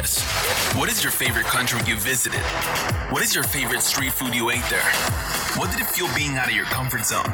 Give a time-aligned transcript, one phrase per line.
[0.00, 2.40] What is your favorite country you visited?
[3.10, 4.80] What is your favorite street food you ate there?
[5.60, 7.30] What did it feel being out of your comfort zone?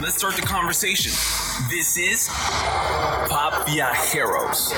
[0.00, 1.12] Let's start the conversation.
[1.68, 2.28] This is
[3.28, 4.72] Pop Viajeros.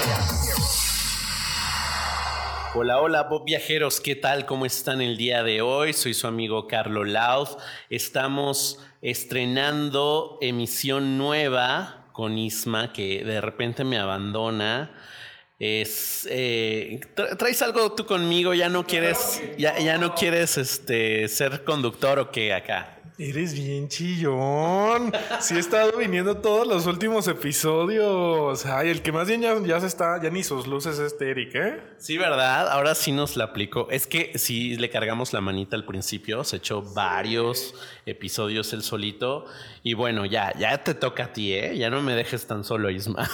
[2.75, 4.45] Hola, hola, Bob Viajeros, ¿qué tal?
[4.45, 5.93] ¿Cómo están el día de hoy?
[5.93, 7.57] Soy su amigo Carlo Lauz.
[7.91, 14.91] Estamos estrenando emisión nueva con Isma, que de repente me abandona.
[15.61, 17.01] Es, eh,
[17.39, 22.31] traes algo tú conmigo, ya no quieres, ya, ya no quieres este, ser conductor o
[22.31, 23.00] qué acá.
[23.23, 25.13] Eres bien chillón.
[25.41, 28.65] Sí he estado viniendo todos los últimos episodios.
[28.65, 31.55] Ay, el que más bien ya, se está, ya ni sus luces es este Eric,
[31.55, 31.83] ¿eh?
[31.99, 32.71] Sí, ¿verdad?
[32.71, 33.89] Ahora sí nos la aplicó.
[33.91, 37.75] Es que si le cargamos la manita al principio, se echó varios
[38.07, 39.45] episodios él solito.
[39.83, 41.77] Y bueno, ya, ya te toca a ti, ¿eh?
[41.77, 43.29] Ya no me dejes tan solo, Isma.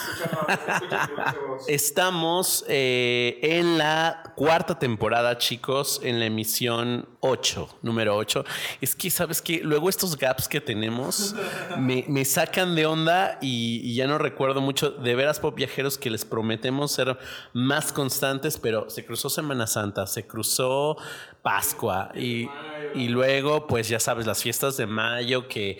[1.68, 8.44] Estamos eh, en la cuarta temporada, chicos, en la emisión 8, número 8.
[8.80, 9.60] Es que, ¿sabes qué?
[9.62, 11.34] Luego estos gaps que tenemos
[11.78, 14.90] me, sacan de onda y, ya no recuerdo mucho.
[14.90, 17.18] De veras, pop viajeros, que les prometemos ser
[17.52, 20.96] más constantes, pero se cruzó Semana Santa, se cruzó
[21.42, 22.48] Pascua y,
[22.94, 25.78] y luego, pues ya sabes, las fiestas de mayo que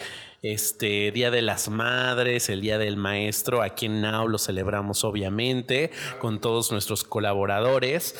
[0.53, 5.91] este Día de las Madres, el Día del Maestro, aquí en Now lo celebramos obviamente
[6.21, 8.17] con todos nuestros colaboradores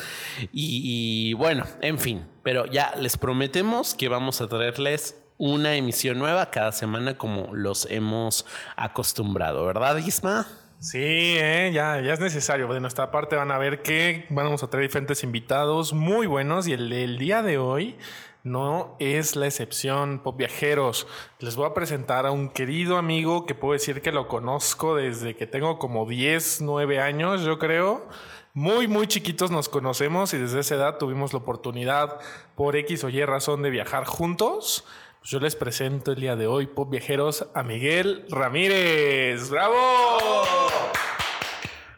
[0.51, 6.49] y, bueno, en fin, pero ya les prometemos que vamos a traerles una emisión nueva
[6.49, 10.47] cada semana como los hemos acostumbrado, ¿verdad, Isma?
[10.79, 11.71] Sí, ¿eh?
[11.73, 12.71] ya, ya es necesario.
[12.71, 16.73] De nuestra parte van a ver que vamos a traer diferentes invitados muy buenos y
[16.73, 17.97] el, el día de hoy
[18.43, 21.07] no es la excepción, pop viajeros.
[21.39, 25.35] Les voy a presentar a un querido amigo que puedo decir que lo conozco desde
[25.35, 28.07] que tengo como 10, 9 años, yo creo.
[28.53, 32.19] Muy, muy chiquitos nos conocemos y desde esa edad tuvimos la oportunidad,
[32.55, 34.85] por X o Y razón, de viajar juntos.
[35.27, 39.49] Pues yo les presento el día de hoy, pop viajeros, a Miguel Ramírez.
[39.49, 39.75] ¡Bravo!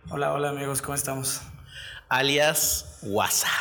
[0.09, 1.43] Hola, hola amigos, ¿cómo estamos?
[2.07, 3.51] Alias WhatsApp.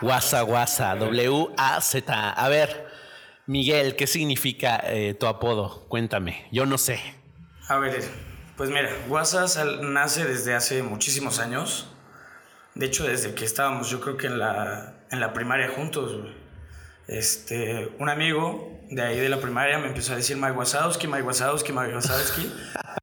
[0.00, 2.30] Guasa, guasa, W-A-Z.
[2.30, 2.88] A ver,
[3.44, 5.86] Miguel, ¿qué significa eh, tu apodo?
[5.88, 7.02] Cuéntame, yo no sé.
[7.68, 8.02] A ver,
[8.56, 9.44] pues mira, Guasa
[9.82, 11.92] nace desde hace muchísimos años.
[12.74, 16.16] De hecho, desde que estábamos, yo creo que en la, en la primaria juntos,
[17.08, 21.22] Este, un amigo de ahí de la primaria me empezó a decir Mike Wasowski, Mike
[21.22, 22.52] Wasowski, Mike Wasowski.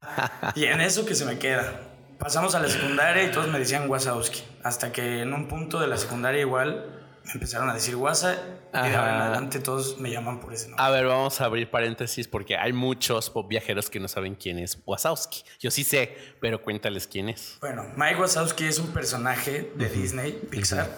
[0.54, 1.80] y en eso que se me queda.
[2.18, 4.42] Pasamos a la secundaria y todos me decían Wasowski.
[4.62, 6.86] Hasta que en un punto de la secundaria igual
[7.24, 8.38] me empezaron a decir Wasa
[8.72, 10.84] y de ahora en adelante todos me llaman por ese nombre.
[10.84, 14.78] A ver, vamos a abrir paréntesis porque hay muchos viajeros que no saben quién es
[14.86, 15.42] Wasowski.
[15.58, 17.58] Yo sí sé, pero cuéntales quién es.
[17.60, 20.88] Bueno, Mike Wasowski es un personaje de Disney, Pixar,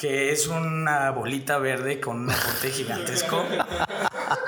[0.00, 3.44] que es una bolita verde con un bote gigantesco.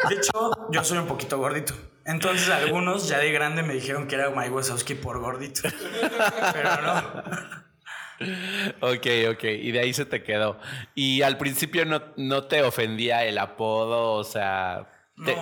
[0.09, 1.75] De hecho, yo soy un poquito gordito.
[2.07, 5.69] Entonces algunos ya de grande me dijeron que era Mike Wazowski por gordito.
[6.53, 7.53] Pero no.
[8.81, 10.59] Ok, ok, y de ahí se te quedó.
[10.95, 14.89] Y al principio no, no te ofendía el apodo, o sea,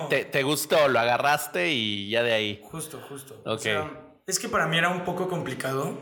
[0.09, 2.61] te, gustó, lo agarraste y ya de ahí.
[2.63, 3.41] Justo, justo.
[3.45, 3.65] Ok.
[4.27, 5.97] Es que para mí era un poco complicado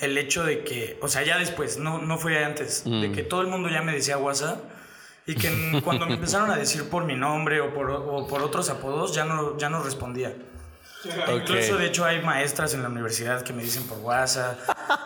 [0.00, 3.12] el hecho de que, o sea, ya después, no, no fue antes, de mm.
[3.12, 4.58] que todo el mundo ya me decía WhatsApp
[5.26, 8.70] y que cuando me empezaron a decir por mi nombre o por, o por otros
[8.70, 10.34] apodos, ya no, ya no respondía.
[11.04, 14.58] Incluso, de hecho, hay maestras en la universidad que me dicen por WhatsApp.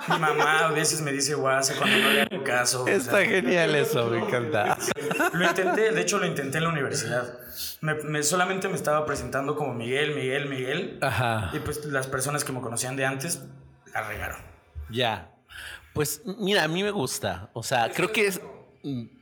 [0.08, 2.86] Mi mamá a veces me dice WhatsApp cuando no le hago caso.
[2.86, 4.78] Está genial eso, me encanta.
[5.32, 7.38] Lo intenté, de hecho, lo intenté en la universidad.
[7.80, 10.98] Me, solamente me estaba presentando como Miguel, Miguel, Miguel.
[11.02, 11.50] Ajá.
[11.52, 13.42] Y pues las personas que me conocían de antes
[13.92, 14.40] la regaron.
[14.90, 15.30] Ya.
[15.94, 17.48] Pues mira, a mí me gusta.
[17.54, 18.40] O sea, creo que es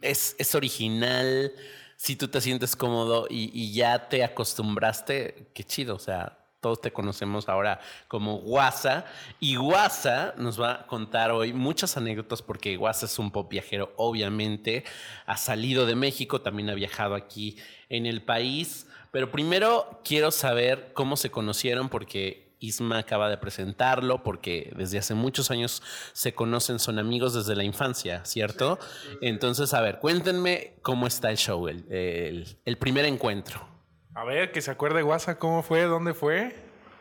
[0.02, 1.52] es, es original,
[1.96, 6.94] si tú te sientes cómodo y, ya te acostumbraste, qué chido, o sea, todos te
[6.94, 7.78] conocemos ahora
[8.08, 9.04] como Guasa.
[9.38, 13.92] Y Guasa nos va a contar hoy muchas anécdotas porque Guasa es un pop viajero,
[13.98, 14.82] obviamente.
[15.26, 17.58] Ha salido de México, también ha viajado aquí
[17.90, 18.86] en el país.
[19.10, 25.12] Pero primero quiero saber cómo se conocieron porque Isma acaba de presentarlo porque desde hace
[25.12, 25.82] muchos años
[26.14, 28.78] se conocen, son amigos desde la infancia, ¿cierto?
[29.20, 33.73] Entonces, a ver, cuéntenme cómo está el show, el, el, primer encuentro.
[34.14, 35.82] A ver, que se acuerde WhatsApp, ¿cómo fue?
[35.82, 36.54] ¿Dónde fue?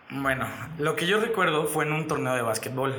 [0.10, 0.48] Bueno,
[0.80, 2.96] lo que yo recuerdo fue en un torneo de básquetbol.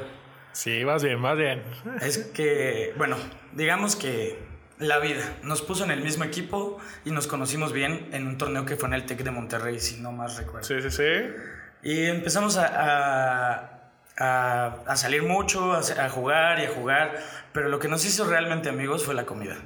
[0.52, 1.62] Sí, más bien, más bien.
[2.00, 3.16] Es que, bueno,
[3.52, 4.38] digamos que
[4.78, 8.64] la vida nos puso en el mismo equipo y nos conocimos bien en un torneo
[8.64, 10.64] que fue en el TEC de Monterrey, si no más recuerdo.
[10.66, 11.34] Sí, sí, sí.
[11.82, 13.70] Y empezamos a,
[14.16, 17.18] a, a salir mucho, a, a jugar y a jugar,
[17.52, 19.56] pero lo que nos hizo realmente amigos fue la comida.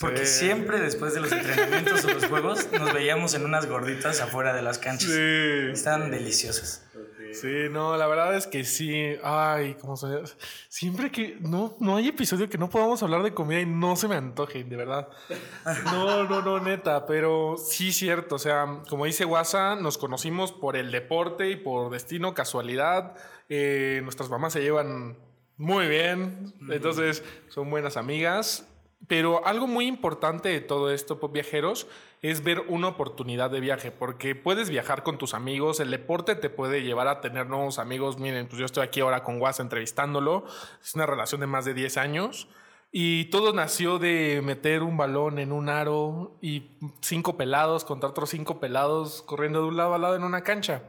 [0.00, 0.46] Porque Sí.
[0.46, 4.62] siempre después de los entrenamientos o los juegos nos veíamos en unas gorditas afuera de
[4.62, 5.10] las canchas.
[5.10, 5.70] Sí.
[5.72, 6.84] Estaban deliciosas.
[7.30, 9.16] Sí, no, la verdad es que sí.
[9.22, 10.06] Ay, como se...
[10.70, 14.08] Siempre que no, no hay episodio que no podamos hablar de comida y no se
[14.08, 15.08] me antoje, de verdad.
[15.84, 18.36] No, no, no, neta, pero sí cierto.
[18.36, 23.14] O sea, como dice Guasa, nos conocimos por el deporte y por destino, casualidad.
[23.50, 25.18] Eh, nuestras mamás se llevan
[25.58, 28.67] muy bien, entonces son buenas amigas.
[29.06, 31.86] Pero algo muy importante de todo esto, Pop Viajeros,
[32.20, 36.50] es ver una oportunidad de viaje, porque puedes viajar con tus amigos, el deporte te
[36.50, 38.18] puede llevar a tener nuevos amigos.
[38.18, 40.44] Miren, pues yo estoy aquí ahora con Guasa entrevistándolo,
[40.82, 42.48] es una relación de más de 10 años.
[42.90, 46.70] Y todo nació de meter un balón en un aro y
[47.02, 50.82] cinco pelados contra otros cinco pelados corriendo de un lado a lado en una cancha.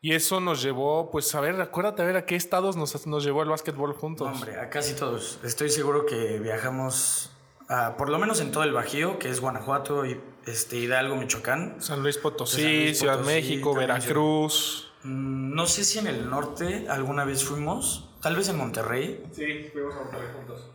[0.00, 3.22] Y eso nos llevó, pues, a ver, acuérdate a ver a qué estados nos, nos
[3.24, 4.28] llevó el básquetbol juntos.
[4.32, 5.40] Hombre, a casi todos.
[5.44, 7.30] Estoy seguro que viajamos,
[7.70, 11.76] a, por lo menos en todo el Bajío, que es Guanajuato, y, este, Hidalgo, Michoacán.
[11.80, 14.92] San Luis Potosí, San Luis Ciudad Potosí, México, Veracruz.
[15.04, 19.22] Mm, No sé si en el norte alguna vez fuimos, tal vez en Monterrey.
[19.32, 20.66] Sí, fuimos a Monterrey juntos.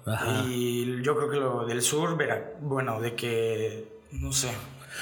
[0.48, 4.50] Y yo creo que lo del sur, Vera- bueno, de que, no sé.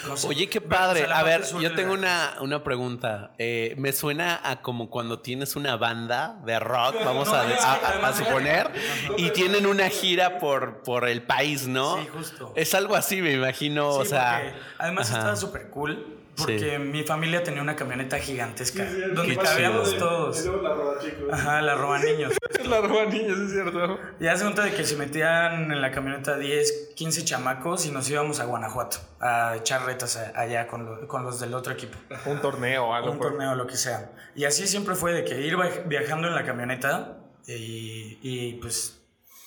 [0.08, 0.28] No sé.
[0.28, 1.06] Oye, qué padre.
[1.12, 3.32] a ver, yo tengo una, una pregunta.
[3.38, 8.72] Eh, me suena a como cuando tienes una banda de rock, vamos No, a, suponer,
[9.18, 11.98] y tienen una gira por, por el país, ¿no?
[11.98, 12.54] Sí, justo.
[12.56, 13.90] Es algo así, me imagino.
[13.90, 15.20] o sea, además ajá.
[15.20, 16.23] estaba súper cool.
[16.36, 18.86] Porque mi familia tenía una camioneta gigantesca.
[19.14, 20.08] donde cabíamos chido.
[20.08, 20.46] todos.
[20.46, 21.30] La roba chicos.
[21.32, 22.34] Ajá, la roba niños.
[22.64, 24.00] La roba niños, es cierto.
[24.22, 28.10] Y hace cuenta de que se metían en la camioneta 10, 15 chamacos y nos
[28.10, 31.98] íbamos a Guanajuato a echar retas allá con, lo- con los del otro equipo.
[32.26, 33.12] Un torneo o algo.
[33.12, 34.12] Un por- torneo lo que sea.
[34.34, 39.02] Y así siempre fue de que ir viaj- viajando en la camioneta y, y pues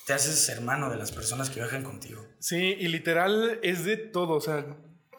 [0.07, 2.23] te haces hermano de las personas que viajan contigo.
[2.39, 4.35] Sí, y literal es de todo.
[4.35, 4.67] O sea,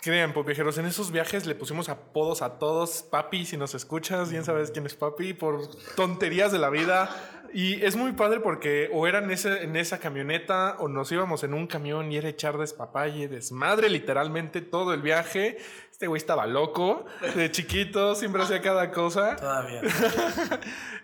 [0.07, 3.03] crean, pues viajeros, en esos viajes le pusimos apodos a todos.
[3.03, 5.67] Papi, si nos escuchas, bien sabes quién es Papi, por
[5.97, 7.09] tonterías de la vida.
[7.53, 11.53] Y es muy padre porque o eran ese, en esa camioneta o nos íbamos en
[11.53, 15.57] un camión y era echar despapalle, desmadre, literalmente todo el viaje.
[15.91, 17.05] Este güey estaba loco,
[17.35, 19.35] de chiquito, siempre hacía cada cosa.
[19.35, 19.81] Todavía.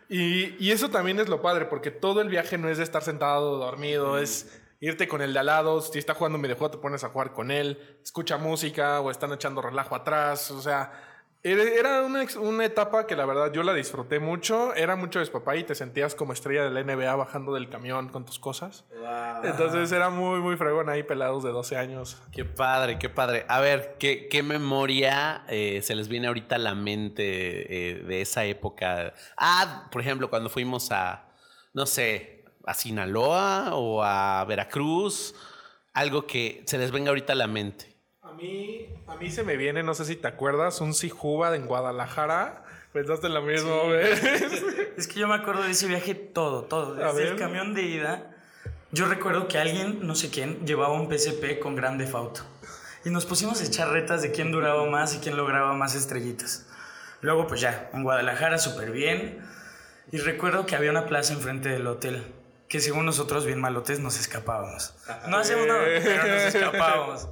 [0.09, 3.01] Y, y eso también es lo padre, porque todo el viaje no es de estar
[3.01, 5.81] sentado, dormido, es irte con el de al lado.
[5.81, 9.31] Si está jugando un videojuego, te pones a jugar con él, escucha música o están
[9.31, 10.51] echando relajo atrás.
[10.51, 10.91] O sea,
[11.41, 14.73] era era una, una etapa que la verdad yo la disfruté mucho.
[14.75, 18.25] Era mucho despapá y te sentías como estrella de la NBA bajando del camión con
[18.25, 18.83] tus cosas.
[19.43, 22.21] Entonces era muy, muy fregón ahí, pelados de 12 años.
[22.33, 23.45] Qué padre, qué padre.
[23.47, 28.21] A ver, ¿qué, qué memoria eh, se les viene ahorita a la mente eh, de
[28.21, 29.13] esa época?
[29.37, 31.29] Ah, por ejemplo, cuando fuimos a,
[31.73, 35.35] no sé, a Sinaloa o a Veracruz,
[35.93, 37.93] algo que se les venga ahorita a la mente.
[38.21, 41.65] A mí, a mí se me viene, no sé si te acuerdas, un Sijuba en
[41.67, 42.63] Guadalajara.
[42.93, 44.21] Pensaste en lo mismo, ¿ves?
[44.97, 47.03] Es que yo me acuerdo de ese viaje todo, todo.
[47.03, 48.35] A Desde el camión de ida,
[48.91, 52.41] yo recuerdo que alguien, no sé quién, llevaba un PSP con grande Auto.
[53.03, 56.67] Y nos pusimos a echar retas de quién duraba más y quién lograba más estrellitas.
[57.21, 59.39] Luego, pues ya, en Guadalajara súper bien.
[60.11, 62.23] Y recuerdo que había una plaza enfrente del hotel.
[62.73, 64.95] Que según nosotros, bien malotes, nos escapábamos.
[65.27, 67.27] No hacíamos nada, pero nos escapábamos.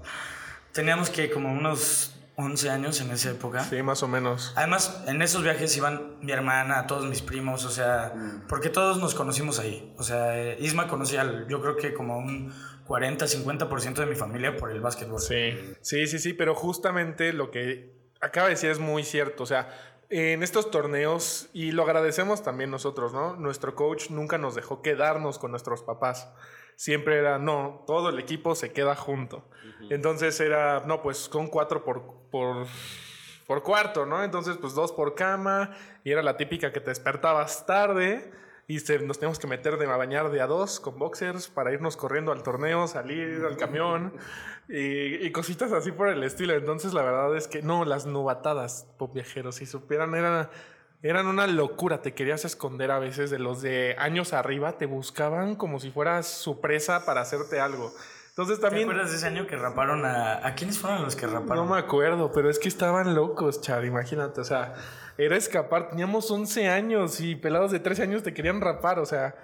[0.72, 3.64] Teníamos que como unos 11 años en esa época.
[3.64, 4.54] Sí, más o menos.
[4.56, 8.14] Además, en esos viajes iban mi hermana, todos mis primos, o sea,
[8.48, 9.92] porque todos nos conocimos ahí.
[9.98, 12.54] O sea, Isma conocía, al- yo creo que como un
[12.86, 15.20] 40, 50% de mi familia por el básquetbol.
[15.20, 19.42] Sí, sí, sí, sí, pero justamente lo que acaba de decir es muy cierto.
[19.42, 19.70] O sea,
[20.12, 23.38] en estos torneos, y lo agradecemos también nosotros, ¿no?
[23.38, 26.30] Nuestro coach nunca nos dejó quedarnos con nuestros papás.
[26.76, 29.48] Siempre era, no, todo el equipo se queda junto.
[29.90, 32.68] Entonces era, no, pues con cuatro por, por,
[33.48, 34.22] por cuarto, ¿no?
[34.24, 35.72] Entonces, pues dos por cama,
[36.04, 38.32] y era la típica que te despertabas tarde.
[38.72, 41.72] Y se- nos teníamos que meter de a bañar de a dos con boxers para
[41.74, 44.14] irnos corriendo al torneo, salir al camión
[44.70, 46.54] y, y cositas así por el estilo.
[46.54, 50.50] Entonces, la verdad es que no, las novatadas, pop viajeros, si supieran, eran,
[51.04, 52.02] eran una locura.
[52.02, 56.28] Te querías esconder a veces de los de años arriba, te buscaban como si fueras
[56.28, 57.92] su presa para hacerte algo.
[58.30, 58.88] Entonces, ¿Te también.
[58.90, 60.48] acuerdas de ese año que raparon a...
[60.48, 61.70] ¿A quiénes fueron los que No raparon?
[61.70, 64.74] me acuerdo, pero es que estaban locos, Char, imagínate, o sea,
[65.26, 69.36] era escapar, teníamos 11 años y pelados de 13 años te querían rapar, o sea,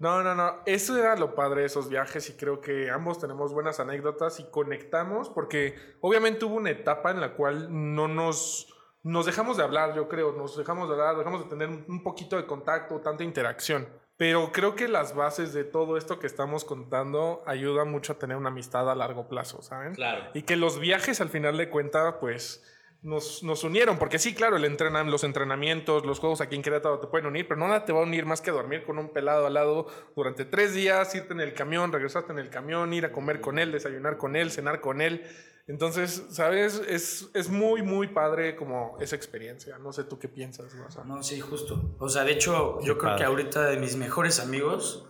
[0.00, 3.52] no, no, no, eso era lo padre de esos viajes y creo que ambos tenemos
[3.52, 9.26] buenas anécdotas y conectamos porque obviamente hubo una etapa en la cual no nos, nos
[9.26, 12.46] dejamos de hablar, yo creo, nos dejamos de hablar, dejamos de tener un poquito de
[12.46, 13.86] contacto, tanta interacción.
[14.16, 18.36] Pero creo que las bases de todo esto que estamos contando ayudan mucho a tener
[18.36, 19.94] una amistad a largo plazo, ¿saben?
[19.94, 20.30] Claro.
[20.34, 22.62] Y que los viajes al final de cuentas, pues
[23.02, 26.98] nos, nos unieron, porque sí, claro, el entrenan, los entrenamientos, los juegos aquí en Querétaro
[26.98, 29.10] te pueden unir, pero no nada te va a unir más que dormir con un
[29.10, 33.06] pelado al lado durante tres días, irte en el camión, regresarte en el camión, ir
[33.06, 35.24] a comer con él, desayunar con él, cenar con él.
[35.66, 36.82] Entonces, ¿sabes?
[36.88, 39.78] Es, es muy, muy padre como esa experiencia.
[39.78, 40.74] No sé tú qué piensas.
[40.74, 41.04] ¿no?
[41.04, 41.94] no, sí, justo.
[41.98, 45.08] O sea, de hecho, yo creo que ahorita de mis mejores amigos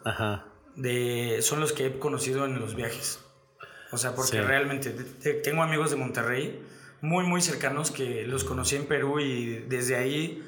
[0.77, 3.25] De, son los que he conocido en los viajes.
[3.91, 4.91] O sea, porque realmente
[5.43, 6.63] tengo amigos de Monterrey
[7.01, 10.43] muy, muy cercanos que los conocí en Perú y desde ahí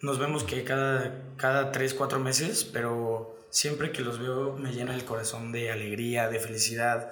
[0.00, 4.94] nos vemos que cada, cada tres, cuatro meses, pero siempre que los veo me llena
[4.94, 7.10] el corazón de alegría, de felicidad.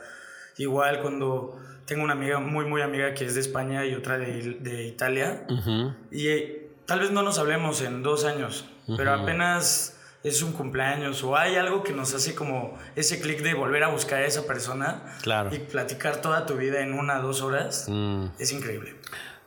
[0.57, 4.59] Igual cuando tengo una amiga muy, muy amiga que es de España y otra de,
[4.61, 5.47] de Italia.
[6.11, 8.67] Y eh, tal vez no nos hablemos en dos años,
[8.97, 9.96] pero apenas
[10.29, 13.89] es un cumpleaños o hay algo que nos hace como ese clic de volver a
[13.89, 15.55] buscar a esa persona claro.
[15.55, 18.27] y platicar toda tu vida en una o dos horas, mm.
[18.39, 18.97] es increíble.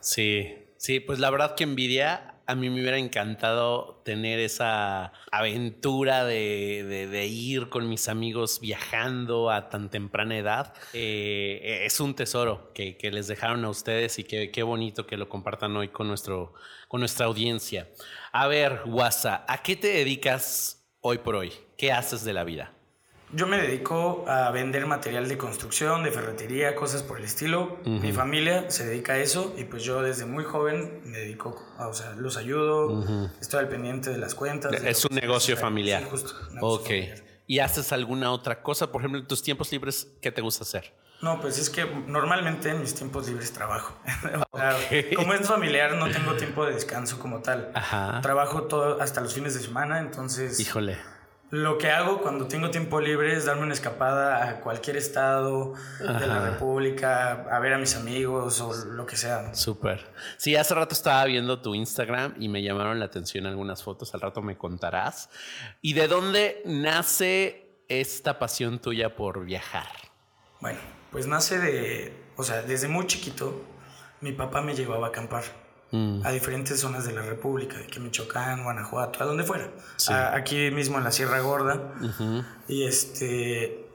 [0.00, 6.24] Sí, sí, pues la verdad que envidia a mí me hubiera encantado tener esa aventura
[6.24, 10.74] de, ir con mis amigos viajando a tan temprana edad.
[10.92, 15.28] Eh, es un tesoro que, les dejaron a ustedes y que, qué bonito que lo
[15.28, 16.54] compartan hoy con, nuestro,
[16.88, 17.88] con nuestra audiencia.
[18.32, 21.52] A ver, Guasa, ¿a qué te dedicas hoy por hoy?
[21.76, 22.72] ¿Qué haces de la vida?
[23.32, 27.78] Yo me dedico a vender material de construcción, de ferretería, cosas por el estilo.
[27.84, 31.88] Mi familia se dedica a eso y pues yo desde muy joven me dedico, a,
[31.88, 34.72] o sea, los ayudo, estoy al pendiente de las cuentas.
[34.72, 36.02] es un negocio familiar.
[36.02, 36.34] Sí, justo.
[36.60, 36.90] Ok.
[37.48, 38.92] ¿Y haces alguna otra cosa?
[38.92, 40.92] Por ejemplo, en tus tiempos libres, ¿qué te gusta hacer?
[41.22, 43.94] No, pues es que normalmente en mis tiempos libres trabajo.
[45.16, 47.70] Como es familiar, no tengo tiempo de descanso como tal.
[47.74, 48.20] Ajá.
[48.22, 50.58] Trabajo todo hasta los fines de semana, entonces...
[50.58, 50.98] Híjole.
[51.50, 56.26] Lo que hago cuando tengo tiempo libre es darme una escapada a cualquier estado de
[56.26, 59.52] la República, a ver a mis amigos o lo que sea.
[59.52, 60.12] Súper.
[60.36, 64.20] Sí, hace rato estaba viendo tu Instagram y me llamaron la atención algunas fotos, al
[64.20, 65.28] rato me contarás.
[65.82, 69.88] ¿Y de dónde nace esta pasión tuya por viajar?
[70.60, 70.78] Bueno,
[71.10, 73.62] pues nace de, o sea, desde muy chiquito
[74.20, 75.44] mi papá me llevaba a acampar.
[75.92, 76.24] Mm.
[76.24, 79.70] a diferentes zonas de la República, de que Michoacán, Guanajuato, a donde fuera.
[80.32, 81.94] aquí mismo en la Sierra Gorda.
[82.68, 83.86] Y este.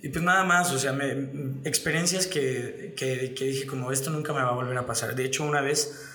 [0.00, 4.32] Y pues nada más, o sea, me, experiencias que, que, que, dije como esto nunca
[4.32, 5.16] me va a volver a pasar.
[5.16, 6.08] De hecho, una vez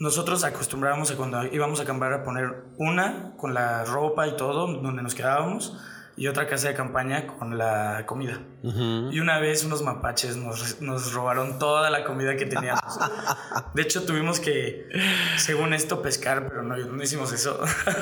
[0.00, 4.66] nosotros acostumbrábamos a cuando íbamos a acampar a poner una con la ropa y todo,
[4.66, 5.78] donde nos quedábamos
[6.18, 8.42] y otra casa de campaña con la comida.
[8.62, 12.98] Y una vez unos mapaches nos, nos, robaron toda la comida que teníamos.
[13.74, 14.88] De hecho, tuvimos que,
[15.36, 17.60] según esto, pescar, pero no, no hicimos eso.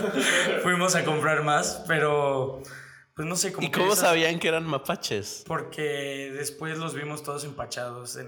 [0.63, 2.63] Fuimos a comprar más, pero
[3.15, 3.67] pues no sé cómo.
[3.67, 5.45] ¿Y cómo sabían que eran mapaches?
[5.47, 8.17] Porque después los vimos todos empachados.
[8.17, 8.27] En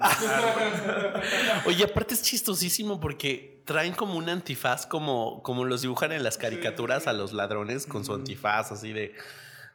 [1.67, 6.37] Oye, aparte es chistosísimo porque traen como un antifaz, como, como los dibujan en las
[6.37, 9.15] caricaturas a los ladrones con su antifaz, así de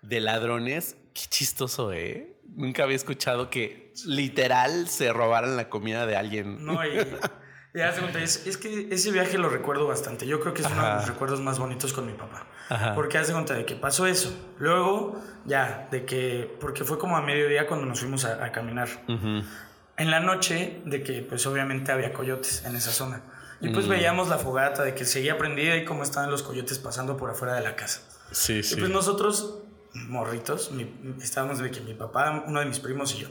[0.03, 0.98] de ladrones.
[1.13, 2.38] Qué chistoso, ¿eh?
[2.55, 6.63] Nunca había escuchado que literal se robaran la comida de alguien.
[6.63, 6.98] No, y,
[7.74, 10.27] ya es, es, que ese viaje lo recuerdo bastante.
[10.27, 12.45] Yo creo que es uno de los recuerdos más bonitos con mi papá.
[12.93, 14.31] Porque hace cuenta de que pasó eso.
[14.60, 18.89] Luego, ya, de que, porque fue como a mediodía cuando nos fuimos a, caminar.
[19.07, 23.24] En la noche, de que pues obviamente había coyotes en esa zona.
[23.60, 23.89] Y pues mm.
[23.89, 27.55] veíamos la fogata de que seguía prendida y cómo estaban los coyotes pasando por afuera
[27.55, 28.01] de la casa.
[28.31, 28.75] Sí, sí.
[28.75, 29.62] Y pues nosotros
[29.94, 30.72] morritos,
[31.22, 33.30] estábamos de que mi papá, uno de mis primos y yo.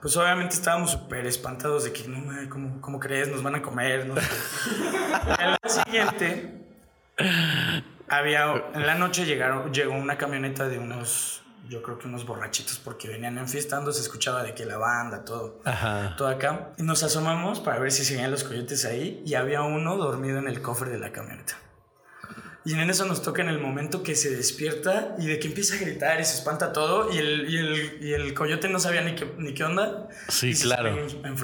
[0.00, 3.28] Pues obviamente estábamos súper espantados de que, no, ¿cómo, ¿cómo, crees?
[3.28, 4.06] Nos van a comer.
[4.06, 4.14] ¿no?
[5.38, 6.60] el día siguiente,
[8.08, 12.78] había, en la noche llegaron, llegó una camioneta de unos, yo creo que unos borrachitos,
[12.78, 15.60] porque venían enfiestando, se escuchaba de que la banda, todo,
[16.18, 16.72] todo acá.
[16.76, 20.48] Y nos asomamos para ver si seguían los coyotes ahí y había uno dormido en
[20.48, 21.56] el cofre de la camioneta.
[22.64, 25.74] Y en eso nos toca en el momento que se despierta y de que empieza
[25.76, 29.00] a gritar y se espanta todo y el, y el, y el coyote no sabía
[29.00, 30.08] ni qué, ni qué onda.
[30.28, 30.94] Sí, claro.
[30.96, 31.36] En,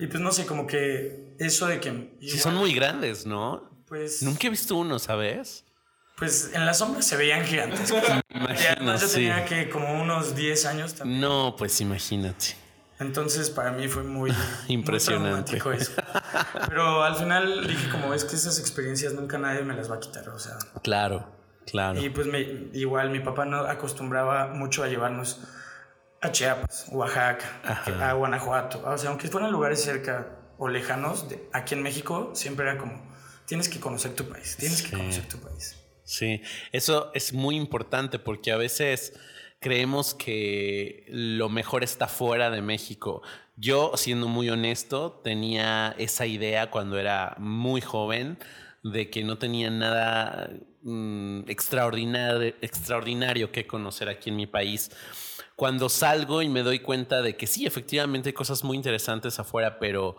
[0.00, 2.16] Y pues no sé, como que eso de que...
[2.20, 3.70] sí, son muy grandes, ¿no?
[3.86, 4.22] Pues...
[4.22, 5.64] Nunca he visto uno, ¿sabes?
[6.16, 7.94] Pues en la sombra se veían gigantes.
[8.34, 11.20] Imagino, yo tenía que como unos 10 años también.
[11.20, 12.56] No, pues imagínate.
[13.00, 14.32] Entonces para mí fue muy
[14.68, 15.92] impresionante eso.
[16.68, 20.00] Pero al final dije como es que esas experiencias nunca nadie me las va a
[20.00, 20.56] quitar, o sea.
[20.82, 21.26] Claro,
[21.66, 22.00] claro.
[22.00, 22.40] Y pues me,
[22.72, 25.40] igual mi papá no acostumbraba mucho a llevarnos
[26.20, 27.46] a Chiapas, Oaxaca,
[28.00, 32.68] a Guanajuato, o sea, aunque fueran lugares cerca o lejanos, de, aquí en México siempre
[32.68, 33.00] era como,
[33.46, 35.76] tienes que conocer tu país, tienes que conocer tu país.
[36.02, 39.12] Sí, eso es muy importante porque a veces
[39.60, 43.22] creemos que lo mejor está fuera de México.
[43.56, 48.38] Yo, siendo muy honesto, tenía esa idea cuando era muy joven
[48.82, 50.50] de que no tenía nada
[50.82, 54.90] mm, extraordinario, extraordinario que conocer aquí en mi país.
[55.56, 59.80] Cuando salgo y me doy cuenta de que sí, efectivamente hay cosas muy interesantes afuera,
[59.80, 60.16] pero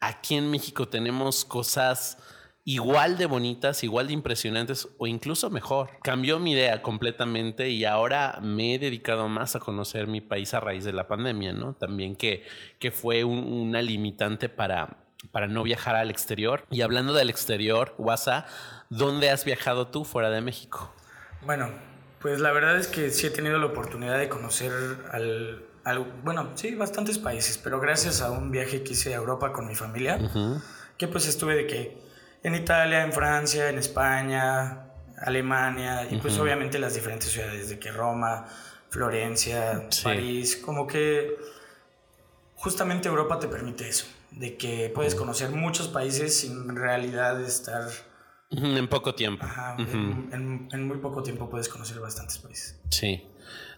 [0.00, 2.16] aquí en México tenemos cosas
[2.64, 5.90] igual de bonitas, igual de impresionantes o incluso mejor.
[6.02, 10.60] Cambió mi idea completamente y ahora me he dedicado más a conocer mi país a
[10.60, 11.74] raíz de la pandemia, ¿no?
[11.74, 12.44] También que,
[12.78, 14.98] que fue una limitante para,
[15.32, 16.64] para no viajar al exterior.
[16.70, 18.46] Y hablando del exterior, Wasa,
[18.88, 20.92] ¿dónde has viajado tú fuera de México?
[21.42, 21.70] Bueno,
[22.20, 24.72] pues la verdad es que sí he tenido la oportunidad de conocer
[25.10, 25.64] al,
[26.22, 29.74] bueno, sí, bastantes países, pero gracias a un viaje que hice a Europa con mi
[29.74, 30.18] familia,
[30.98, 32.09] que pues estuve de que
[32.42, 37.90] en Italia, en Francia, en España, Alemania y pues obviamente las diferentes ciudades de que
[37.90, 38.46] Roma,
[38.88, 41.36] Florencia, París, como que
[42.54, 47.88] justamente Europa te permite eso, de que puedes conocer muchos países sin realidad estar...
[48.50, 49.46] En poco tiempo.
[49.78, 52.80] en, muy poco tiempo puedes conocer bastantes países.
[52.90, 53.24] Sí.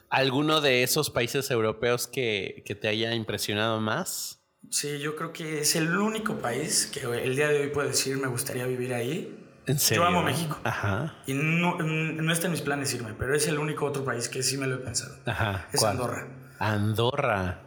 [0.09, 4.42] ¿Alguno de esos países europeos que, que te haya impresionado más?
[4.71, 8.17] Sí, yo creo que es el único país que el día de hoy puedo decir
[8.17, 9.39] me gustaría vivir ahí.
[9.67, 10.03] ¿En serio?
[10.03, 10.59] Yo amo México.
[10.65, 11.15] Ajá.
[11.27, 14.43] Y no, no está en mis planes irme, pero es el único otro país que
[14.43, 15.17] sí me lo he pensado.
[15.27, 15.69] Ajá.
[15.73, 16.27] Es Andorra.
[16.59, 17.61] Andorra.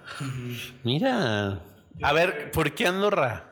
[0.84, 1.62] Mira.
[2.02, 3.52] A ver, ¿por qué Andorra?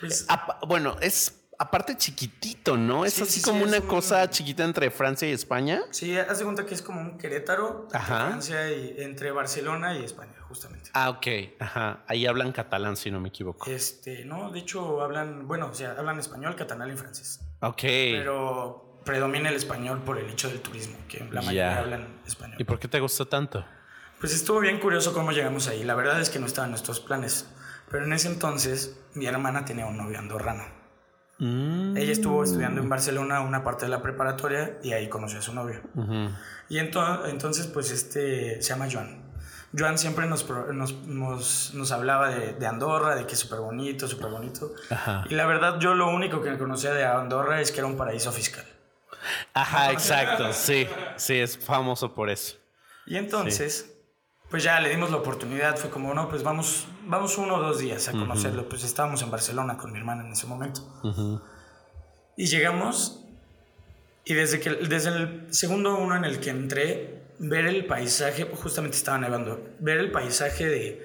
[0.00, 0.26] Pues,
[0.66, 3.04] bueno, es aparte chiquitito, ¿no?
[3.04, 5.82] Es así como una cosa chiquita entre Francia y España.
[5.90, 10.34] Sí, haz de cuenta que es como un Querétaro, Francia y entre Barcelona y España,
[10.48, 10.90] justamente.
[10.94, 11.26] Ah, ok.
[11.58, 12.04] Ajá.
[12.06, 13.70] Ahí hablan catalán, si no me equivoco.
[13.70, 17.40] Este, no, de hecho hablan, bueno, o sea, hablan español, catalán y francés.
[17.60, 17.82] Ok.
[17.82, 22.56] Pero predomina el español por el hecho del turismo, que la mayoría hablan español.
[22.58, 23.64] ¿Y por qué te gustó tanto?
[24.20, 25.84] Pues estuvo bien curioso cómo llegamos ahí.
[25.84, 27.46] La verdad es que no estaban nuestros planes.
[27.90, 30.64] Pero en ese entonces mi hermana tenía un novio andorrano.
[31.44, 31.94] Mm.
[31.98, 35.52] Ella estuvo estudiando en Barcelona una parte de la preparatoria y ahí conoció a su
[35.52, 35.82] novio.
[36.70, 39.22] Y entonces, pues este se llama Joan.
[39.76, 44.72] Joan siempre nos, nos, nos, hablaba de, Andorra, de que es súper bonito, súper bonito.
[45.28, 48.32] Y la verdad, yo lo único que conocía de Andorra es que era un paraíso
[48.32, 48.64] fiscal.
[49.52, 52.56] Ajá, exacto, sí, sí, es famoso por eso.
[53.04, 53.93] Y entonces,
[54.54, 57.80] pues ya le dimos la oportunidad, fue como, no, pues vamos, vamos uno o dos
[57.80, 58.68] días a conocerlo.
[58.68, 60.80] Pues estábamos en Barcelona con mi hermana en ese momento.
[62.36, 63.24] Y llegamos
[64.24, 68.96] y desde, que, desde el segundo uno en el que entré, ver el paisaje, justamente
[68.96, 71.04] estaba nevando, ver el paisaje de,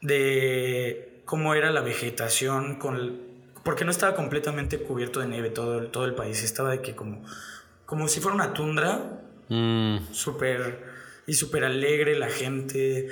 [0.00, 3.20] de cómo era la vegetación, con
[3.64, 7.22] porque no estaba completamente cubierto de nieve todo, todo el país, estaba de que como,
[7.84, 10.10] como si fuera una tundra, mm.
[10.10, 10.91] súper
[11.26, 13.08] y súper alegre la gente.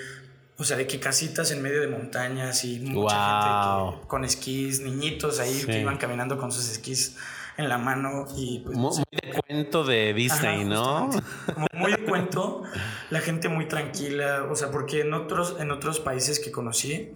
[0.57, 5.41] O sea, de que casitas en medio de montañas y mucha gente con esquís, niñitos
[5.41, 7.17] ahí que iban caminando con sus esquís
[7.57, 11.11] en la mano y pues, muy, de cuento de Disney, ¿no?
[11.55, 12.63] Como muy de cuento,
[13.11, 17.15] la gente muy tranquila, o sea, porque en otros en otros países que conocí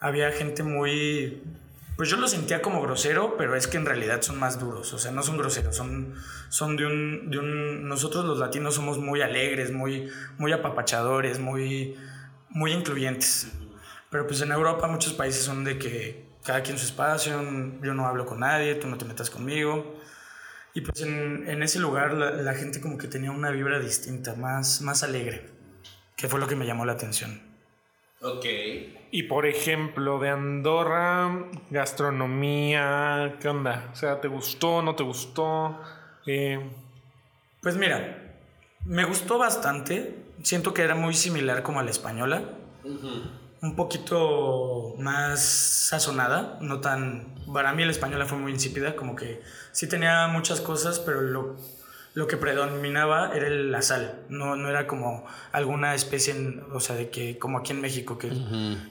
[0.00, 1.42] había gente muy
[1.98, 4.98] pues yo lo sentía como grosero, pero es que en realidad son más duros, o
[4.98, 6.14] sea, no son groseros, son,
[6.48, 7.88] son de, un, de un...
[7.88, 10.08] Nosotros los latinos somos muy alegres, muy,
[10.38, 11.96] muy apapachadores, muy,
[12.50, 13.50] muy incluyentes.
[14.10, 17.42] Pero pues en Europa muchos países son de que cada quien su espacio,
[17.82, 20.00] yo no hablo con nadie, tú no te metas conmigo.
[20.74, 24.36] Y pues en, en ese lugar la, la, gente como que tenía una vibra distinta,
[24.36, 25.50] más, más alegre,
[26.14, 27.47] que fue lo que me llamó la atención.
[28.20, 28.44] Ok.
[29.10, 33.90] Y por ejemplo, de Andorra, gastronomía, ¿qué onda?
[33.92, 35.78] O sea, ¿te gustó, no te gustó?
[36.26, 36.60] Eh,
[37.62, 38.36] pues mira,
[38.84, 40.24] me gustó bastante.
[40.42, 42.42] Siento que era muy similar como a la española.
[43.60, 47.34] Un poquito más sazonada, no tan...
[47.52, 51.56] Para mí la española fue muy insípida, como que sí tenía muchas cosas, pero lo
[52.14, 56.34] lo que predominaba era la sal, no, no era como alguna especie,
[56.72, 58.30] o sea, de que como aquí en México, que,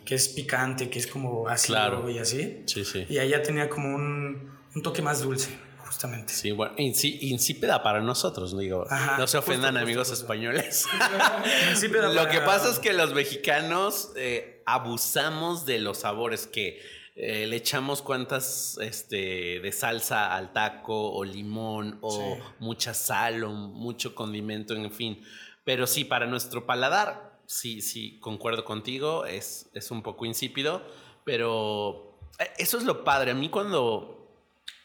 [0.06, 2.64] que es picante, que es como ácido y así.
[2.66, 3.06] Sí, sí.
[3.10, 5.50] Y allá tenía como un, un toque más dulce,
[5.86, 6.34] justamente.
[6.34, 8.86] Sí, bueno, insípida para nosotros, digo.
[9.18, 10.86] no se ofendan amigos españoles.
[12.14, 16.80] Lo que pasa es que los mexicanos eh, abusamos de los sabores que
[17.20, 23.52] eh, le echamos cuantas este, de salsa al taco o limón o mucha sal o
[23.52, 25.24] mucho condimento, en fin.
[25.64, 30.84] Pero sí, para nuestro paladar, sí, sí, concuerdo contigo, es, es un poco insípido,
[31.24, 33.32] pero eh, eso es lo padre.
[33.32, 34.18] A mí cuando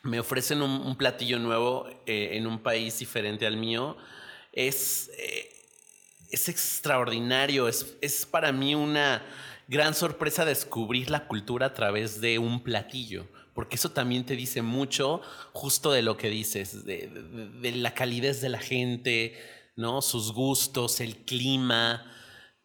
[0.02, 3.96] me ofrecen un, platillo nuevo eh, en un país diferente al mío,
[4.52, 5.50] es, eh,
[6.30, 7.68] es extraordinario.
[7.68, 9.22] Es, es para mí una
[9.68, 14.62] gran sorpresa descubrir la cultura a través de un platillo, porque eso también te dice
[14.62, 15.20] mucho
[15.52, 19.38] justo de lo que dices, de, la calidez de la gente,
[19.76, 20.02] ¿no?
[20.02, 22.06] Sus gustos, el clima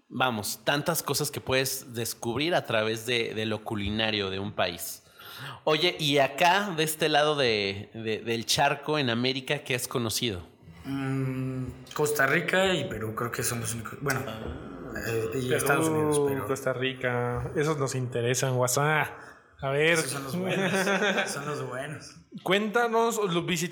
[0.09, 5.03] vamos, tantas cosas que puedes descubrir a través de, lo culinario de un país.
[5.63, 10.41] Oye, y acá, de este lado de, del charco en América, ¿qué has conocido?
[10.85, 13.99] Mm, Costa Rica y Perú, creo que son los únicos.
[14.01, 14.21] Bueno,
[15.05, 16.47] eh, y Estados Unidos, pero.
[16.47, 19.07] Costa Rica, esos nos interesan, WhatsApp.
[19.59, 19.97] A ver.
[19.97, 20.71] son los buenos.
[21.27, 22.15] son los buenos.
[22.43, 23.19] Cuéntanos,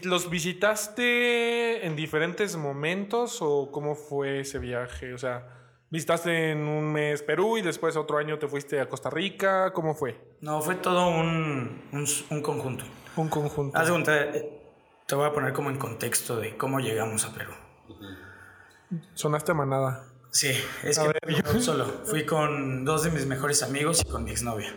[0.04, 5.14] ¿los visitaste en diferentes momentos o cómo fue ese viaje?
[5.14, 5.56] O sea,
[5.96, 9.72] Visitaste en un mes Perú y después otro año te fuiste a Costa Rica.
[9.72, 10.20] ¿Cómo fue?
[10.42, 11.84] No, fue todo un,
[12.30, 12.84] un, conjunto.
[13.16, 13.78] Un conjunto.
[13.78, 14.62] Haz eh,
[15.06, 17.54] te voy a poner como en contexto de cómo llegamos a Perú.
[19.14, 20.04] Sonaste manada.
[20.36, 20.52] Sí,
[20.84, 21.86] es que yo solo.
[22.04, 24.74] Fui con dos de mis mejores amigos y con mi exnovia.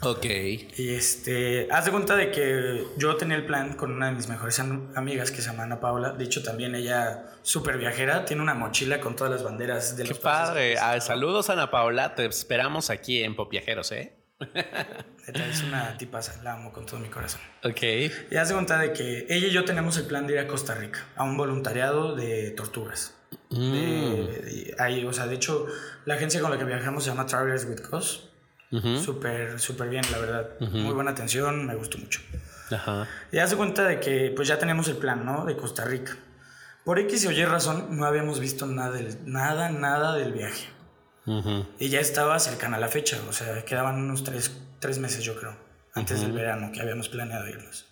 [0.00, 0.24] Ok.
[0.24, 4.28] Y este, haz de cuenta de que yo tenía el plan con una de mis
[4.28, 6.12] mejores amigas que se llama Ana Paula.
[6.12, 10.14] De hecho, también ella, súper viajera, tiene una mochila con todas las banderas de Qué
[10.14, 10.78] padre.
[10.78, 12.14] Ah, saludos, Ana Paula.
[12.14, 14.16] Te esperamos aquí en Popiajeros, ¿eh?
[15.26, 17.42] Es una tipaza, la amo con todo mi corazón.
[17.62, 17.82] Ok.
[18.30, 20.46] Y haz de cuenta de que ella y yo tenemos el plan de ir a
[20.46, 23.13] Costa Rica, a un voluntariado de tortugas.
[23.50, 24.26] Mm.
[24.78, 25.66] ahí, o sea, de hecho,
[26.06, 28.34] la agencia con la que viajamos se llama Travelers with Cause
[28.80, 30.50] Súper, súper bien, la verdad.
[30.60, 32.20] Muy buena atención, me gustó mucho.
[32.70, 33.06] Ajá.
[33.30, 35.44] Y hace cuenta de que pues ya teníamos el plan, ¿no?
[35.44, 36.16] De Costa Rica.
[36.84, 40.68] Por X y Y razón, no habíamos visto nada, del, nada, nada del viaje.
[41.78, 45.34] Y ya estaba cercana a la fecha, o sea, quedaban unos tres, tres meses, yo
[45.36, 45.56] creo,
[45.94, 47.86] antes del verano que habíamos planeado irnos.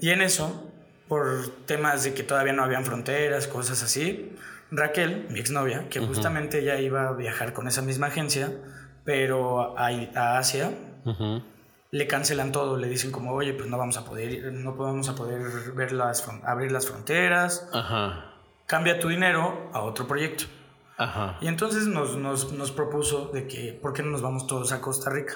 [0.00, 0.72] Y en eso,
[1.08, 4.36] por temas de que todavía no habían fronteras, cosas así,
[4.70, 8.52] Raquel, mi exnovia, que justamente ya iba a viajar con esa misma agencia,
[9.04, 10.70] pero a, a Asia
[11.90, 15.08] le cancelan todo, le dicen como, oye, pues no vamos a poder ir, no podemos
[15.08, 15.40] a poder
[15.74, 17.68] ver las, abrir las fronteras,
[18.66, 20.44] cambia tu dinero a otro proyecto.
[21.40, 24.80] Y entonces nos, nos, nos, propuso de que, ¿por qué no nos vamos todos a
[24.80, 25.34] Costa Rica?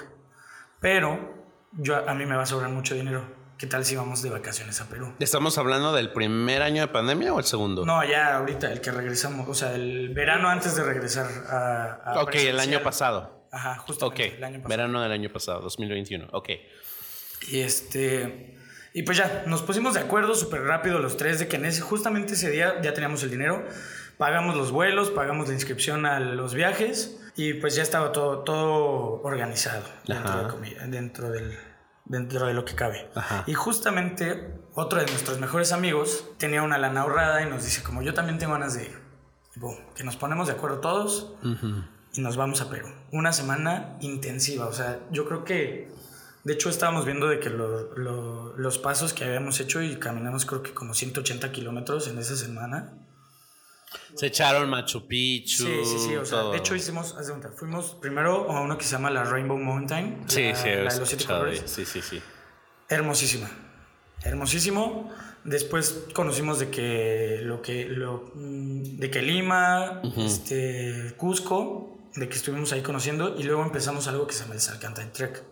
[0.81, 1.33] Pero
[1.71, 3.23] yo, a mí me va a sobrar mucho dinero.
[3.63, 5.13] ¿Qué tal si vamos de vacaciones a Perú?
[5.21, 7.85] ¿Estamos hablando del primer año de pandemia o el segundo?
[7.85, 11.93] No, ya ahorita, el que regresamos, o sea, el verano antes de regresar a...
[12.03, 13.47] a ok, el año pasado.
[13.53, 14.67] Ajá, justo el año pasado.
[14.67, 16.27] Verano del año pasado, 2021.
[16.33, 16.49] Ok.
[17.53, 18.57] Y este.
[18.91, 21.79] Y pues ya, nos pusimos de acuerdo súper rápido los tres de que en ese,
[21.79, 23.65] justamente ese día ya teníamos el dinero,
[24.17, 29.21] pagamos los vuelos, pagamos la inscripción a los viajes y pues ya estaba todo, todo
[29.23, 31.57] organizado dentro, de, dentro, del,
[32.05, 33.09] dentro de lo que cabe.
[33.47, 38.01] Y justamente otro de nuestros mejores amigos tenía una lana ahorrada y nos dice como
[38.01, 38.99] yo también tengo ganas de ir.
[39.95, 41.33] que nos ponemos de acuerdo todos
[42.13, 42.87] y nos vamos a Perú.
[43.11, 45.91] Una semana intensiva, o sea, yo creo que,
[46.43, 50.73] de hecho estábamos viendo de que los pasos que habíamos hecho y caminamos creo que
[50.73, 52.93] como 180 kilómetros en esa semana.
[54.15, 55.63] Se echaron Machu Picchu.
[55.63, 56.15] Sí, sí, sí.
[56.15, 57.15] O sea, de hecho hicimos,
[57.55, 60.23] fuimos primero a uno que se llama la Rainbow Mountain.
[60.27, 61.63] Sí, sí, la de los siete colores.
[61.65, 62.21] Sí, sí, sí.
[62.89, 63.49] Hermosísima.
[64.23, 65.11] Hermosísimo.
[65.43, 72.35] Después conocimos de que lo que lo, mm, de que Lima, este Cusco de que
[72.35, 75.43] estuvimos ahí conociendo y luego empezamos algo que se llama el Salcantay Trek.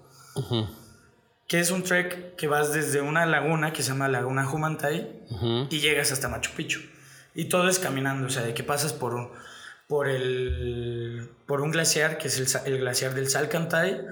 [1.48, 5.24] Que es un trek que vas desde una laguna que se llama Laguna Humantay
[5.70, 6.80] y llegas hasta Machu Picchu.
[7.34, 9.32] Y todo es caminando, o sea, de que pasas por un,
[9.88, 14.06] por el, por un glaciar, que es el, glaciar del Salcantay,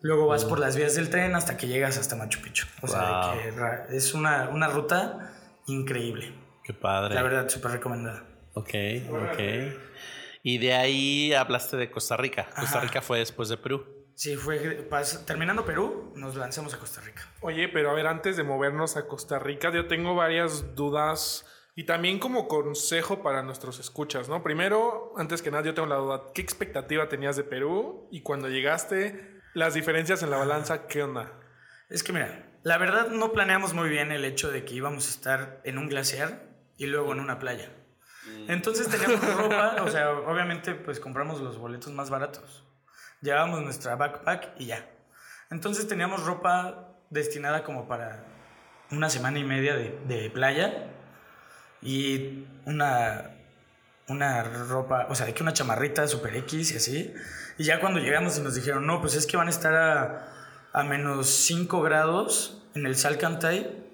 [0.00, 2.66] luego vas por las vías del tren hasta que llegas hasta Machu Picchu.
[2.82, 3.34] O sea,
[3.88, 5.34] que es una, una ruta
[5.66, 6.32] increíble.
[6.62, 7.14] Qué padre.
[7.14, 8.24] La verdad, súper recomendada.
[8.54, 8.74] Ok,
[9.10, 9.38] ok.
[10.42, 12.48] Y de ahí hablaste de Costa Rica.
[12.58, 13.86] Costa Rica fue después de Perú.
[14.14, 14.88] Sí, fue
[15.26, 17.22] terminando Perú, nos lanzamos a Costa Rica.
[17.40, 21.46] Oye, pero a ver, antes de movernos a Costa Rica, yo tengo varias dudas
[21.78, 24.42] y también como consejo para nuestros escuchas, ¿no?
[24.42, 28.08] Primero, antes que nada, yo tengo la duda, ¿qué expectativa tenías de Perú?
[28.10, 31.34] Y cuando llegaste, las diferencias en la balanza, ¿qué onda?
[31.88, 35.10] Es que mira, la verdad no planeamos muy bien el hecho de que íbamos a
[35.10, 37.70] estar en un glaciar y luego en una playa.
[38.26, 38.50] Mm.
[38.50, 42.64] Entonces teníamos ropa, o sea, obviamente pues compramos los boletos más baratos.
[43.20, 44.90] Llevábamos nuestra backpack y ya.
[45.48, 48.24] Entonces teníamos ropa destinada como para
[48.90, 50.94] una semana y media de, playa
[51.82, 53.30] y una,
[54.08, 57.14] una ropa, o sea, de que una chamarrita super X y así.
[57.58, 60.34] Y ya cuando llegamos y nos dijeron, no, pues es que van a estar a
[60.72, 63.84] a menos 5 grados en el Salcantay,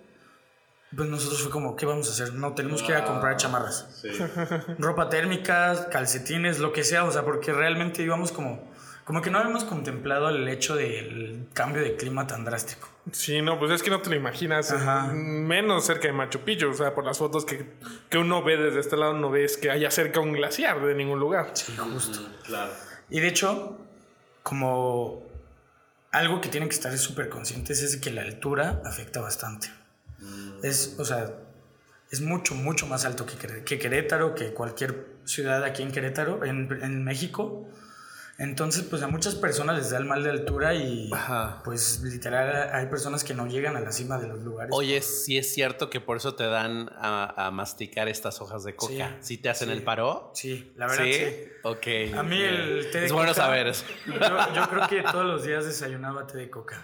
[0.95, 2.35] pues nosotros fue como, ¿qué vamos a hacer?
[2.35, 4.03] No, tenemos que ir a comprar chamarras.
[4.79, 8.63] Ropa térmica, calcetines, lo que sea, o sea, porque realmente íbamos como,
[9.05, 12.89] como que no habíamos contemplado el hecho del cambio de clima tan drástico.
[13.13, 14.73] Sí, no, pues es que no te lo imaginas.
[14.73, 15.13] Ajá.
[15.13, 16.71] Menos cerca de Machu Picchu.
[16.71, 17.75] O sea, por las fotos que,
[18.09, 21.21] que uno ve desde este lado, no ves que haya cerca un glaciar de ningún
[21.21, 21.51] lugar.
[21.53, 22.27] Sí, justo.
[22.45, 22.73] Claro.
[23.11, 23.79] Y de hecho,
[24.43, 25.23] como
[26.11, 29.69] algo que tienen que estar súper conscientes es que la altura afecta bastante.
[30.63, 31.31] Es, o sea,
[32.11, 36.71] es mucho, mucho más alto que, que Querétaro, que cualquier ciudad aquí en Querétaro, en,
[36.83, 37.69] en México.
[38.37, 41.61] Entonces, pues a muchas personas les da el mal de altura y Ajá.
[41.65, 44.73] pues literal hay personas que no llegan a la cima de los lugares.
[44.75, 48.75] Oye, sí es cierto que por eso te dan a, a masticar estas hojas de
[48.75, 49.17] coca.
[49.21, 49.75] Sí, ¿Sí, te hacen sí.
[49.75, 50.33] el paro?
[50.35, 51.25] Sí, la verdad sí.
[51.63, 52.17] Ok.
[52.19, 53.85] A mí el té de Es bueno coca- saber eso.
[54.07, 54.15] Yo,
[54.55, 56.83] yo creo que todos los días desayunaba té de coca.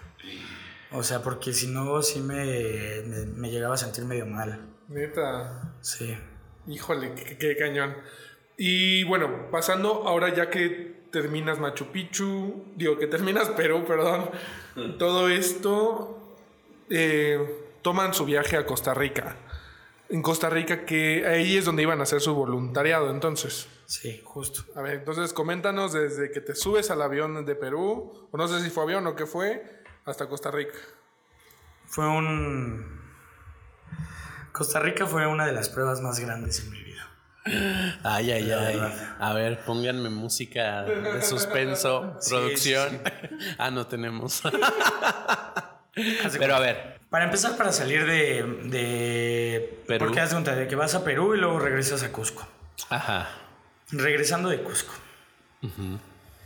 [0.93, 4.69] O sea, porque si no, sí me, me, me llegaba a sentir medio mal.
[4.87, 5.73] Neta.
[5.81, 6.17] Sí.
[6.67, 7.95] Híjole, qué, qué cañón.
[8.57, 14.29] Y bueno, pasando ahora ya que terminas Machu Picchu, digo que terminas Perú, perdón,
[14.99, 16.35] todo esto,
[16.89, 17.39] eh,
[17.81, 19.35] toman su viaje a Costa Rica.
[20.09, 23.69] En Costa Rica, que ahí es donde iban a hacer su voluntariado, entonces.
[23.85, 24.63] Sí, justo.
[24.75, 28.61] A ver, entonces coméntanos desde que te subes al avión de Perú, o no sé
[28.61, 30.77] si fue avión o qué fue, hasta Costa Rica.
[31.85, 33.01] Fue un...
[34.51, 36.90] Costa Rica fue una de las pruebas más grandes en mi vida.
[38.03, 38.81] Ay, ay, ay.
[39.19, 43.01] A ver, pónganme música de suspenso, Sí, producción.
[43.57, 44.41] ah, no tenemos.
[46.39, 48.43] Pero a ver, Para empezar, para salir de...
[48.69, 50.05] de Perú.
[50.05, 52.47] Porque haz de cuenta de que vas a Perú y luego regresas a Cusco.
[52.89, 53.29] ajá.
[53.91, 54.93] Regresando de Cusco.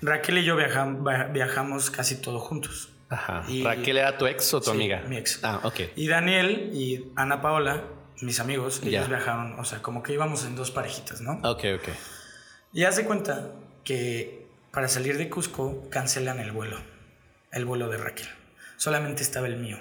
[0.02, 2.90] Raquel y yo viajam- viajamos casi todos juntos.
[3.10, 3.44] Ajá.
[3.48, 5.04] Y- Raquel era tu ex o tu amiga?
[5.08, 5.40] mi ex.
[5.44, 5.80] Ah, ok.
[5.96, 7.84] Y Daniel y Ana Paola,
[8.22, 11.34] mis amigos, ellos viajaron, o sea, como que íbamos en dos parejitas, ¿no?
[11.44, 11.90] Ok, ok.
[12.74, 13.52] Y haz de cuenta
[13.84, 16.78] que para salir de Cusco cancelan el vuelo,
[17.52, 18.28] el vuelo de Raquel.
[18.78, 19.78] Solamente estaba el mío.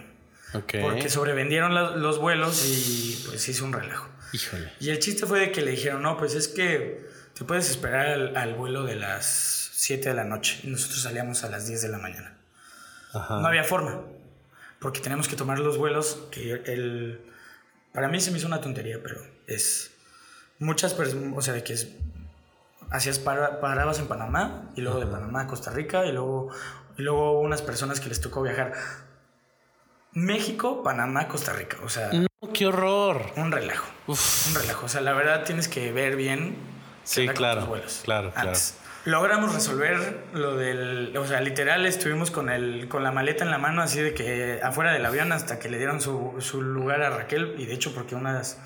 [0.53, 0.75] Ok.
[0.81, 4.09] Porque sobrevendieron la- los vuelos y pues hizo un relajo.
[4.33, 4.73] Híjole.
[4.81, 8.07] Y el chiste fue de que le dijeron, no, pues es que te puedes esperar
[8.09, 10.61] al, al vuelo de las 7 de la noche.
[10.63, 12.37] Y nosotros salíamos a las 10 de la mañana.
[13.13, 13.41] Ajá.
[13.41, 14.03] No había forma.
[14.79, 17.21] Porque tenemos que tomar los vuelos que el...
[17.95, 19.93] Para mí se me hizo una tontería, pero es...
[20.59, 21.89] Muchas personas, o sea, de que es...
[22.91, 26.51] Hacías para, parabas en Panamá y luego de Panamá a Costa Rica y luego,
[26.99, 28.73] y luego unas personas que les tocó viajar.
[30.13, 31.79] México, Panamá, Costa Rica.
[31.85, 33.33] O sea, No, qué horror.
[33.37, 33.87] un relajo.
[34.07, 34.49] Uf.
[34.49, 34.87] Un relajo.
[34.87, 36.57] O sea, la verdad tienes que ver bien.
[37.05, 38.53] Sí, claro, vuelos claro, claro.
[39.07, 41.15] Logramos resolver lo del.
[41.17, 44.61] O sea, literal estuvimos con, el, con la maleta en la mano, así de que
[44.63, 47.55] afuera del avión hasta que le dieron su, su lugar a Raquel.
[47.59, 48.59] Y de hecho, porque unas,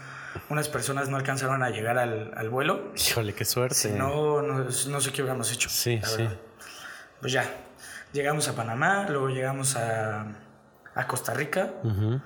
[0.49, 2.93] unas personas no alcanzaron a llegar al, al vuelo.
[2.97, 3.75] Híjole, qué suerte.
[3.75, 5.69] Si no, no, no sé qué hubiéramos hecho.
[5.69, 6.29] Sí, sí.
[7.21, 7.45] Pues ya.
[8.13, 10.25] Llegamos a Panamá, luego llegamos a,
[10.95, 11.73] a Costa Rica.
[11.83, 12.21] Ujú.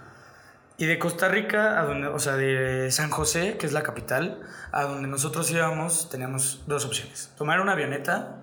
[0.79, 4.41] Y de Costa Rica, a donde, o sea, de San José, que es la capital,
[4.73, 7.33] a donde nosotros íbamos, teníamos dos opciones.
[7.37, 8.43] Tomar una avioneta,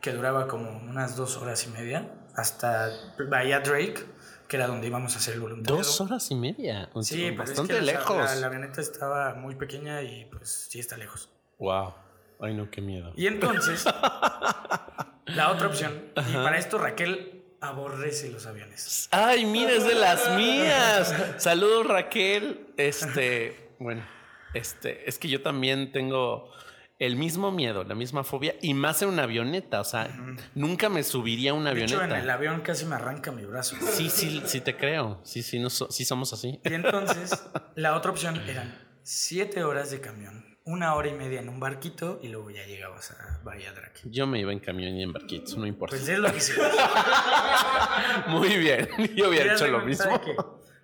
[0.00, 2.90] que duraba como unas dos horas y media, hasta
[3.28, 4.04] Bahía Drake,
[4.48, 5.78] que era donde íbamos a hacer el voluntariado.
[5.78, 6.90] Dos horas y media.
[6.92, 8.16] O sea, Sí, es bastante que lejos.
[8.16, 11.30] La, la avioneta estaba muy pequeña y pues sí está lejos.
[11.58, 11.94] Wow.
[12.40, 13.12] Ay, no, qué miedo.
[13.16, 13.84] Y entonces,
[15.26, 19.08] la otra opción, y para esto Raquel aborrece los aviones.
[19.10, 21.14] Ay, mira, es de las mías.
[21.38, 22.66] Saludos, Raquel.
[22.76, 24.04] Este, bueno,
[24.52, 26.50] este, es que yo también tengo
[26.98, 29.80] el mismo miedo, la misma fobia, y más en una avioneta.
[29.80, 30.08] O sea,
[30.54, 32.34] nunca me subiría a una De hecho, en el avioneta.
[32.34, 33.76] avión casi me arranca mi brazo.
[33.80, 35.20] Sí, sí, sí te creo.
[35.24, 36.60] Sí, sí, no so- sí somos así.
[36.64, 37.42] Y entonces,
[37.74, 42.20] la otra opción eran siete horas de camión, una hora y media en un barquito
[42.22, 44.00] y luego ya llegabas a Bahía Drake.
[44.04, 45.96] Yo me iba en camión y en barquitos, no importa.
[45.96, 46.68] Pues es lo que hicimos.
[48.28, 48.88] Muy bien.
[49.16, 50.20] Yo hubiera hecho lo mismo.
[50.20, 50.36] que,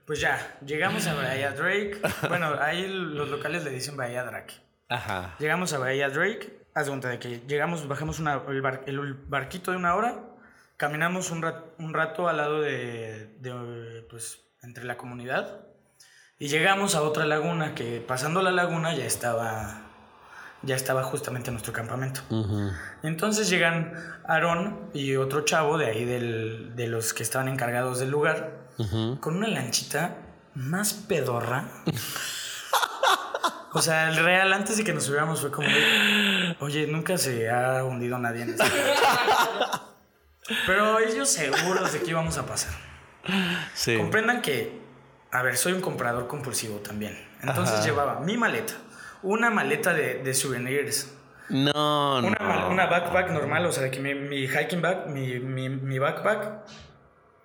[0.05, 2.01] pues ya, llegamos a Bahía Drake.
[2.29, 4.55] Bueno, ahí los locales le dicen Bahía Drake.
[4.89, 5.37] Ajá.
[5.39, 6.59] Llegamos a Bahía Drake.
[6.75, 10.23] Haz cuenta de que llegamos, bajamos una- el, bar- el barquito de una hora,
[10.77, 15.67] caminamos un, rat- un rato al lado de, de, pues, entre la comunidad
[16.39, 19.83] y llegamos a otra laguna que pasando la laguna ya estaba,
[20.63, 22.21] ya estaba justamente nuestro campamento.
[23.03, 23.93] Entonces llegan
[24.27, 28.69] Aarón y otro chavo de ahí del- de los que estaban encargados del lugar
[29.21, 30.17] con una lanchita
[30.55, 31.65] más pedorra.
[33.75, 37.51] O sea, el real antes de que nos subiéramos fue como, de, oye, nunca se
[37.51, 38.75] ha hundido nadie en lancha".
[40.67, 42.73] Pero ellos seguros de que íbamos a pasar.
[43.75, 43.97] Sí.
[43.99, 44.81] Comprendan que,
[45.31, 47.19] a ver, soy un comprador compulsivo también.
[47.43, 47.85] Entonces Ajá.
[47.85, 48.75] llevaba mi maleta,
[49.23, 51.13] una maleta de, de souvenirs,
[51.51, 52.69] No, una, no.
[52.71, 56.65] una backpack normal, o sea, de que mi, mi hiking bag, mi, mi, mi backpack.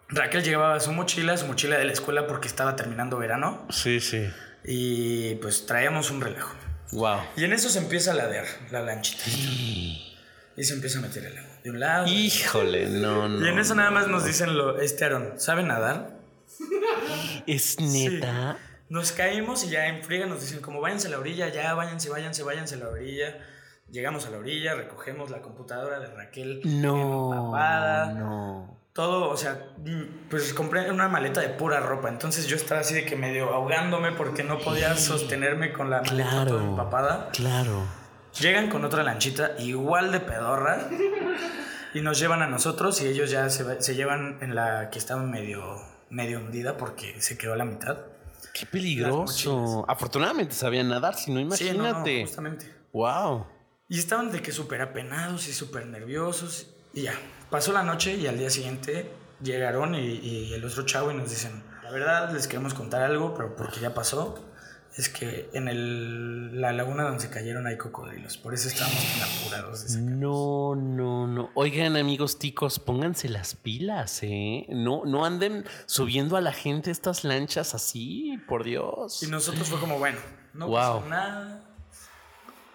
[0.09, 4.29] Raquel llevaba su mochila, su mochila de la escuela porque estaba terminando verano Sí, sí.
[4.63, 6.53] y pues traíamos un relajo.
[6.91, 7.19] Wow.
[7.35, 9.23] Y en eso se empieza a ladear la lanchita.
[10.55, 12.05] Y se empieza a meter el agua de un lado.
[12.05, 13.43] Y Híjole, no, no.
[13.47, 16.12] en eso nada más nos dicen, lo, este Aaron, ¿sabe nadar?
[17.47, 18.57] Es neta.
[18.89, 22.09] Nos caímos y ya en friega nos dicen como váyanse a la orilla, ya váyanse,
[22.09, 23.37] váyanse, váyanse a la orilla.
[23.89, 27.33] Llegamos a la orilla, recogemos la computadora de Raquel No.
[27.33, 28.13] empapada.
[28.13, 28.77] No.
[28.93, 29.69] Todo, o sea,
[30.29, 32.09] pues compré una maleta de pura ropa.
[32.09, 36.45] Entonces yo estaba así de que medio ahogándome porque no podía sostenerme con la maleta
[36.45, 37.29] toda empapada.
[37.33, 37.83] Claro.
[38.39, 40.87] Llegan con otra lanchita igual de pedorra
[41.95, 45.23] y nos llevan a nosotros y ellos ya se, se llevan en la que estaba
[45.23, 45.81] medio,
[46.13, 47.97] medio hundida porque se quedó a la mitad.
[48.53, 49.85] Qué peligroso.
[49.87, 52.21] Afortunadamente sabían nadar, si no, Sí, no, no, imagínate.
[52.25, 52.71] justamente.
[52.91, 53.45] wow.
[53.89, 56.67] Y estaban de que súper apenados y súper nerviosos.
[56.93, 57.13] Y ya,
[57.49, 61.29] pasó la noche y al día siguiente llegaron y, y el otro chavo y nos
[61.29, 64.39] dicen, la verdad les queremos contar algo, pero porque ya pasó,
[64.95, 68.37] es que en el, la laguna donde se cayeron hay cocodrilos.
[68.37, 70.01] Por eso estábamos tan apurados de.
[70.01, 71.49] No, no, no.
[71.55, 74.65] Oigan, amigos ticos, pónganse las pilas, ¿eh?
[74.69, 79.23] No, no anden subiendo a la gente estas lanchas así, por Dios.
[79.23, 80.19] Y nosotros fue como, bueno,
[80.53, 80.75] no Wow.
[80.99, 81.63] pasó nada.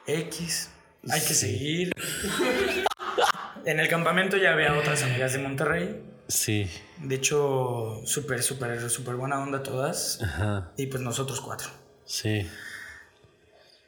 [0.07, 0.71] X,
[1.09, 1.93] hay que seguir.
[3.65, 6.03] en el campamento ya había otras amigas de Monterrey.
[6.29, 6.69] Sí.
[6.99, 10.21] De hecho, súper, súper, súper buena onda todas.
[10.23, 10.73] Ajá.
[10.77, 11.69] Y pues nosotros cuatro.
[12.09, 12.51] Sí.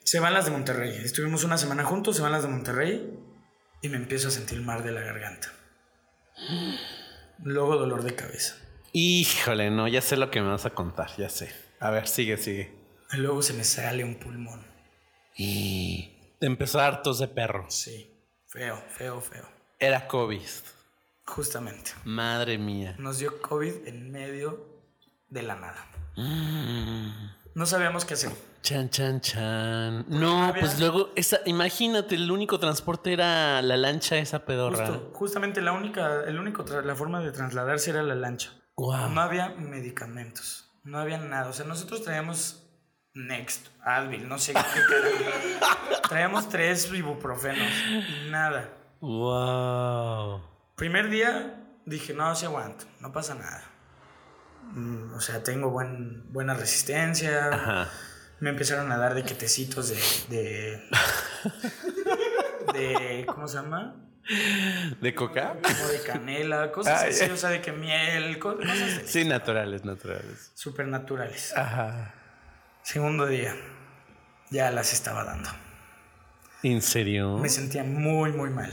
[0.04, 0.94] Se van las de Monterrey.
[1.02, 3.18] Estuvimos una semana juntos, se van las de Monterrey.
[3.82, 5.50] Y me empiezo a sentir mal de la garganta.
[7.42, 8.56] Luego dolor de cabeza.
[8.92, 11.50] Híjole, no, ya sé lo que me vas a contar, ya sé.
[11.78, 12.74] A ver, sigue, sigue.
[13.12, 14.66] Y luego se me sale un pulmón.
[15.36, 17.70] Y empezó hartos de perro.
[17.70, 18.12] Sí,
[18.48, 19.48] feo, feo, feo.
[19.78, 20.42] Era COVID.
[21.24, 21.92] Justamente.
[22.04, 22.96] Madre mía.
[22.98, 24.82] Nos dio COVID en medio
[25.28, 25.86] de la nada.
[26.16, 27.39] Mm.
[27.60, 28.32] No sabíamos qué hacer.
[28.62, 30.06] Chan, chan, chan.
[30.08, 34.86] No, había- pues luego, esa, imagínate, el único transporte era la lancha esa pedorra.
[34.86, 38.54] Justo, justamente la única, el único la forma de trasladarse era la lancha.
[38.76, 39.10] Guau.
[39.10, 41.50] No había medicamentos, no había nada.
[41.50, 42.62] O sea, nosotros traíamos
[43.12, 44.60] Next, Advil, no sé qué.
[46.08, 47.68] Traíamos tres ibuprofenos
[48.26, 48.70] y nada.
[49.02, 50.40] Wow.
[50.76, 53.69] Primer día dije, no, sí aguanto, no pasa nada.
[54.74, 57.48] Mm, o sea, tengo buen, buena resistencia.
[57.52, 57.88] Ajá.
[58.40, 59.96] Me empezaron a dar de quetecitos de,
[60.36, 60.82] de.
[62.72, 63.26] de.
[63.26, 63.96] ¿Cómo se llama?
[65.00, 65.56] ¿De coca?
[65.62, 70.52] Como de canela, cosas así, o sea, de que miel, co- cosas Sí, naturales, naturales.
[70.54, 71.52] supernaturales.
[71.56, 72.14] Ajá.
[72.82, 73.54] Segundo día,
[74.50, 75.50] ya las estaba dando.
[76.62, 77.38] ¿En serio?
[77.38, 78.70] Me sentía muy, muy mal.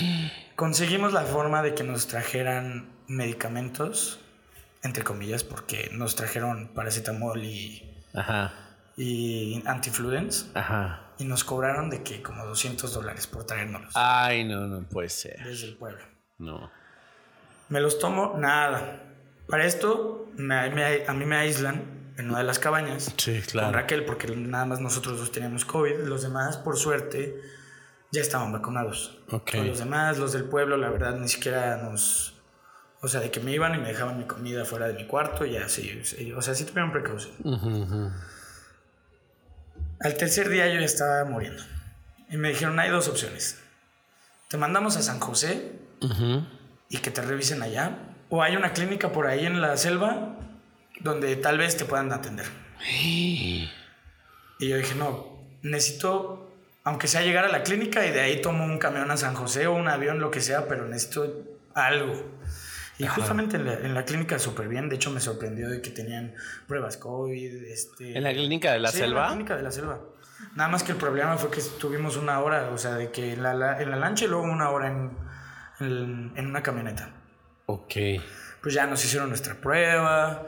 [0.56, 4.20] Conseguimos la forma de que nos trajeran medicamentos,
[4.82, 8.52] entre comillas, porque nos trajeron paracetamol y, Ajá.
[8.96, 9.62] y.
[10.54, 11.06] Ajá.
[11.18, 15.42] Y nos cobraron de que como 200 dólares por traérnoslos Ay, no, no puede ser.
[15.44, 16.02] desde el pueblo.
[16.38, 16.70] No.
[17.68, 19.02] Me los tomo, nada.
[19.48, 21.82] Para esto, me- me- a mí me aíslan
[22.16, 23.12] en una de las cabañas.
[23.18, 23.72] Sí, Con claro.
[23.72, 26.00] Raquel, porque nada más nosotros dos teníamos COVID.
[26.04, 27.38] Los demás, por suerte,
[28.12, 29.18] ya estaban vacunados.
[29.30, 29.50] Ok.
[29.52, 32.39] Pero Los demás, los del pueblo, la verdad, ni siquiera nos...
[33.02, 35.46] O sea, de que me iban y me dejaban mi comida fuera de mi cuarto
[35.46, 36.02] y así.
[36.36, 37.32] O sea, sí tuvieron precaución.
[37.42, 38.10] Ujú, ujú.
[40.00, 41.62] Al tercer día yo ya estaba muriendo.
[42.30, 43.58] Y me dijeron, hay dos opciones.
[44.48, 46.44] Te mandamos a San José Ujú.
[46.88, 47.98] y que te revisen allá.
[48.28, 50.36] O hay una clínica por ahí en la selva
[51.00, 52.46] donde tal vez te puedan atender.
[52.98, 53.68] Y
[54.68, 56.52] yo dije, no, necesito,
[56.84, 59.66] aunque sea llegar a la clínica y de ahí tomo un camión a San José
[59.66, 61.42] o un avión, lo que sea, pero necesito
[61.74, 62.38] algo.
[63.04, 65.90] Y justamente en la, en la clínica súper bien, de hecho me sorprendió de que
[65.90, 66.34] tenían
[66.66, 67.64] pruebas COVID.
[67.64, 69.22] Este, ¿En la clínica de la Sí, en selva?
[69.22, 70.00] la clínica de la selva.
[70.56, 73.42] Nada más que el problema fue que tuvimos una hora, o sea, de que en
[73.42, 75.10] la, la- en la lancha y luego una hora en,
[75.80, 77.10] en, en una camioneta.
[77.66, 77.94] Ok.
[78.62, 80.46] Pues ya nos hicieron nuestra prueba.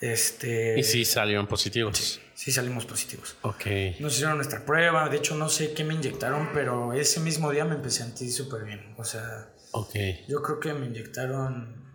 [0.00, 0.78] Este.
[0.78, 2.20] Y sí salieron positivos.
[2.34, 3.36] Sí salimos positivos.
[3.42, 3.66] Ok.
[4.00, 5.08] Nos hicieron nuestra prueba.
[5.08, 8.30] De hecho, no sé qué me inyectaron, pero ese mismo día me empecé a sentir
[8.32, 8.94] súper bien.
[8.96, 9.94] O sea, Ok.
[10.28, 11.87] yo creo que me inyectaron.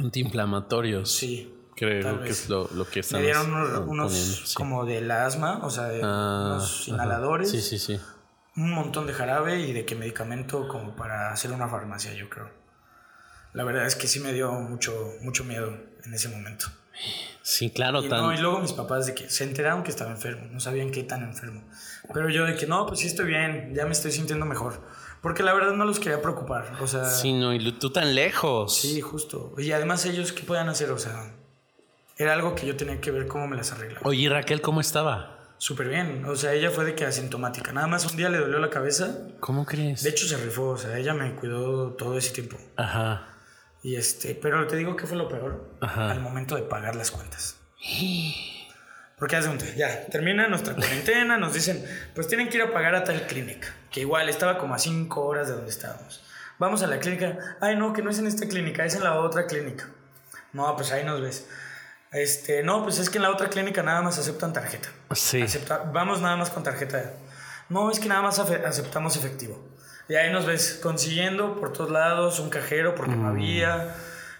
[0.00, 1.10] Antiinflamatorios.
[1.12, 1.54] Sí.
[1.76, 3.50] Creo que es lo, lo que están Me dieron
[3.88, 4.54] unos, sí.
[4.54, 6.90] como del asma, o sea, de Ah, unos ajá.
[6.92, 7.50] inhaladores.
[7.50, 7.98] Sí, sí, sí.
[8.56, 12.50] un montón de jarabe y de que medicamento como para hacer una farmacia, yo creo.
[13.54, 14.92] la verdad es que sí me dio mucho,
[15.22, 15.74] mucho miedo
[16.04, 16.66] en ese momento.
[17.42, 18.04] Sí, claro.
[18.04, 20.60] Y, tan- no, y luego mis papás de que se enteraron que estaba enfermo, no
[20.60, 21.62] sabían qué tan enfermo.
[22.12, 24.82] Pero yo de que no, pues sí estoy bien, ya me estoy sintiendo mejor.
[25.22, 27.04] Porque la verdad no los quería preocupar, o sea...
[27.04, 28.74] Sí, no, y tú tan lejos.
[28.76, 29.54] Sí, justo.
[29.58, 30.90] Y además ellos, ¿qué podían hacer?
[30.92, 31.34] O sea,
[32.16, 34.06] era algo que yo tenía que ver cómo me las arreglaba.
[34.06, 35.38] Oye, ¿y Raquel, ¿cómo estaba?
[35.58, 36.24] Súper bien.
[36.24, 37.70] O sea, ella fue de que asintomática.
[37.72, 39.18] Nada más un día le dolió la cabeza.
[39.40, 40.02] ¿Cómo crees?
[40.02, 40.68] De hecho, se rifó.
[40.68, 42.56] O sea, ella me cuidó todo ese tiempo.
[42.76, 43.26] Ajá.
[43.82, 45.76] Y este, pero te digo que fue lo peor.
[45.82, 46.10] Ajá.
[46.10, 47.58] Al momento de pagar las cuentas.
[49.18, 52.94] Porque hace un ya, termina nuestra cuarentena, nos dicen, pues tienen que ir a pagar
[52.94, 56.22] a tal clínica, que igual estaba como a cinco horas de donde estábamos.
[56.58, 59.18] Vamos a la clínica, ay no, que no es en esta clínica, es en la
[59.20, 59.88] otra clínica.
[60.52, 61.48] No, pues ahí nos ves.
[62.12, 64.88] Este, no, pues es que en la otra clínica nada más aceptan tarjeta.
[65.14, 65.40] Sí.
[65.42, 67.12] Acepta- vamos nada más con tarjeta.
[67.68, 69.62] No, es que nada más aceptamos efectivo.
[70.08, 73.94] Y ahí nos ves consiguiendo por todos lados un cajero porque no había.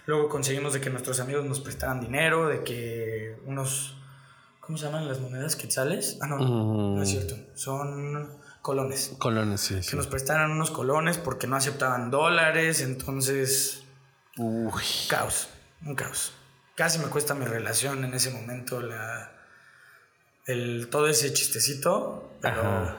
[0.06, 3.96] Luego conseguimos de que nuestros amigos nos prestaran dinero, de que unos...
[4.58, 6.18] ¿Cómo se llaman las monedas quetzales?
[6.20, 7.36] Ah, no, no, no es cierto.
[7.54, 9.12] Son colones.
[9.18, 9.90] Colones, sí, sí.
[9.90, 13.82] Que nos prestaran unos colones porque no aceptaban dólares, entonces...
[14.36, 14.82] Uy.
[15.08, 15.48] Caos,
[15.84, 16.32] un caos.
[16.76, 19.32] Casi me cuesta mi relación en ese momento la,
[20.46, 22.96] el, todo ese chistecito, pero Ajá.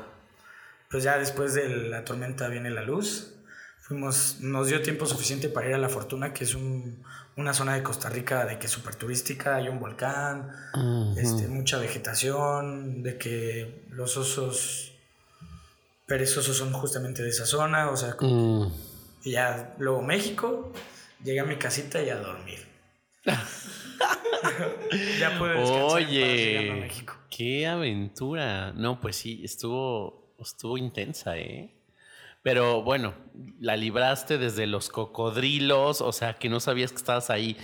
[0.89, 3.33] pues ya después de la tormenta viene la luz.
[3.79, 7.03] Fuimos, nos dio tiempo suficiente para ir a La Fortuna, que es un-
[7.35, 10.51] una zona de Costa Rica de que es súper turística, hay un volcán,
[11.17, 14.90] este, mucha vegetación, de que los osos
[16.11, 18.71] perezosos son justamente de esa zona, o sea, como Mm.
[19.23, 20.73] y ya luego México,
[21.23, 22.59] llegué a mi casita y a dormir.
[25.19, 27.13] ya pude descansar llegando a Oye, México.
[27.29, 28.73] qué aventura.
[28.73, 31.73] No, pues sí, estuvo, estuvo intensa, ¿eh?
[32.43, 33.13] Pero bueno,
[33.59, 37.55] la libraste desde los cocodrilos, o sea, que no sabías que estabas ahí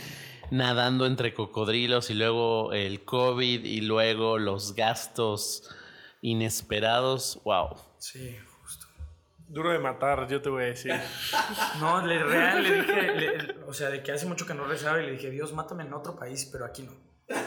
[0.52, 5.64] nadando entre cocodrilos y luego el COVID y luego los gastos
[6.22, 7.40] inesperados.
[7.44, 7.76] Wow.
[8.00, 8.88] Sí, justo.
[9.48, 10.94] Duro de matar, yo te voy a decir.
[11.80, 15.02] No, le, real le dije, le- o sea, de que hace mucho que no rezaba
[15.02, 16.94] y le dije, Dios, mátame en otro país, pero aquí no.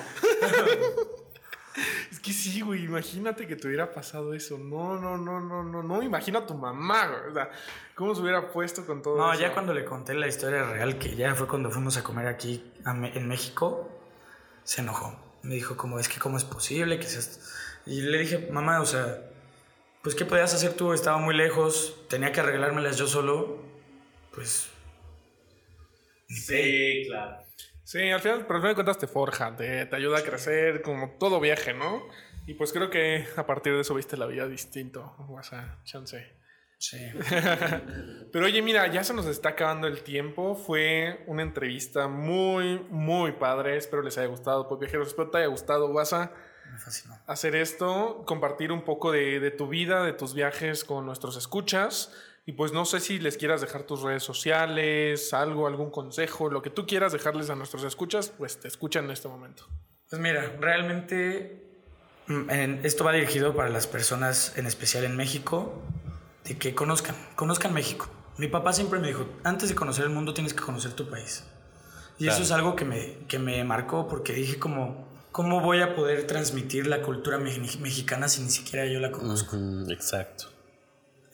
[2.10, 4.58] Es que sí, güey, imagínate que te hubiera pasado eso.
[4.58, 6.02] No, no, no, no, no, no.
[6.02, 7.30] Imagina a tu mamá, güey.
[7.30, 7.50] O sea,
[7.94, 9.40] ¿cómo se hubiera puesto con todo No, eso?
[9.40, 12.72] ya cuando le conté la historia real, que ya fue cuando fuimos a comer aquí
[12.84, 13.88] a Me- en México,
[14.64, 15.16] se enojó.
[15.42, 17.40] Me dijo, como, es que cómo es posible que seas...
[17.86, 19.22] Y le dije, mamá, o sea,
[20.02, 20.92] pues ¿qué podías hacer tú?
[20.92, 23.62] Estaba muy lejos, tenía que arreglármelas yo solo,
[24.34, 24.70] pues...
[26.28, 27.42] Sí, claro.
[27.82, 30.80] Sí, al final, pero al final de cuentas te forja, te, te ayuda a crecer,
[30.82, 32.06] como todo viaje, ¿no?
[32.46, 35.14] Y pues creo que a partir de eso viste la vida distinto.
[35.28, 36.32] O sea, chance.
[36.78, 36.98] Sí.
[38.32, 40.56] Pero oye, mira, ya se nos está acabando el tiempo.
[40.56, 43.76] Fue una entrevista muy, muy padre.
[43.76, 45.08] Espero les haya gustado, pues viajeros.
[45.08, 45.92] Espero te haya gustado.
[45.92, 46.32] Vas a
[46.72, 47.18] Me fascinó.
[47.26, 52.12] hacer esto, compartir un poco de, de tu vida, de tus viajes con nuestros escuchas.
[52.46, 56.62] Y pues no sé si les quieras dejar tus redes sociales, algo, algún consejo, lo
[56.62, 59.64] que tú quieras dejarles a nuestros escuchas, pues te escuchan en este momento.
[60.08, 61.66] Pues mira, realmente
[62.26, 65.82] mm, en- esto va dirigido para las personas, en especial en México,
[66.44, 68.08] de que conozcan, conozcan México.
[68.38, 71.44] Mi papá siempre me dijo, antes de conocer el mundo tienes que conocer tu país.
[72.18, 75.94] Y eso es algo que me, que me marcó porque dije como, ¿cómo voy a
[75.94, 79.56] poder transmitir la cultura me- mexicana si ni siquiera yo la conozco?
[79.90, 80.46] exacto.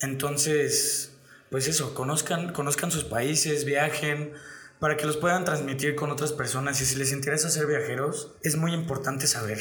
[0.00, 1.12] Entonces,
[1.50, 4.32] pues eso, conozcan, conozcan sus países, viajen,
[4.78, 6.80] para que los puedan transmitir con otras personas.
[6.80, 9.58] Y si les interesa ser viajeros, es muy importante saber,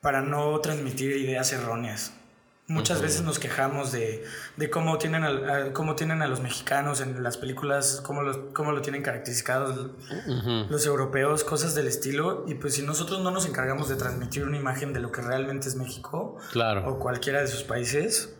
[0.00, 2.12] para no transmitir ideas erróneas.
[2.68, 4.24] Muchas veces nos quejamos de,
[4.58, 8.72] de cómo, tienen a, cómo tienen a los mexicanos en las películas, cómo, los, cómo
[8.72, 9.88] lo tienen caracterizados
[10.68, 12.44] los europeos, cosas del estilo.
[12.46, 15.66] Y pues si nosotros no nos encargamos de transmitir una imagen de lo que realmente
[15.66, 16.86] es México, Claro.
[16.88, 18.34] o cualquiera de sus países,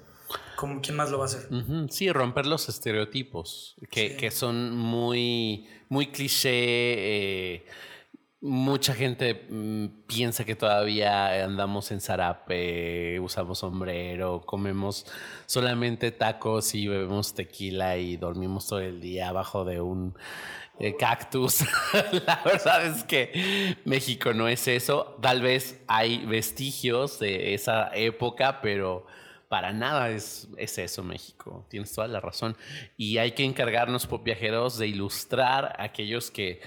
[0.57, 1.49] ¿cómo, ¿quién más lo va a hacer?
[1.89, 6.51] Sí, romper los estereotipos que, que son muy, muy cliché.
[7.55, 7.67] eh,
[8.41, 15.07] mucha gente mm, piensa que todavía andamos en zarape, usamos sombrero, comemos
[15.47, 20.15] solamente tacos y bebemos tequila y dormimos todo el día abajo de un
[20.79, 21.65] eh, cactus.
[22.27, 25.17] La verdad es que México no es eso.
[25.21, 29.05] Tal vez hay vestigios de esa época, pero
[29.49, 31.67] para nada es, es eso México.
[31.69, 32.57] Tienes toda la razón.
[32.97, 36.61] Y hay que encargarnos, por viajeros, de ilustrar a aquellos que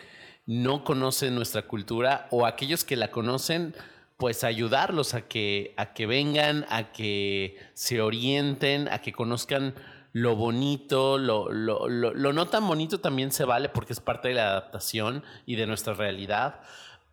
[0.46, 3.76] no conocen nuestra cultura o aquellos que la conocen,
[4.18, 9.74] pues ayudarlos a que, a que vengan, a que se orienten, a que conozcan
[10.14, 14.34] lo bonito, lo, lo, lo, no tan bonito también se vale porque es parte de
[14.36, 16.62] la adaptación y de nuestra realidad,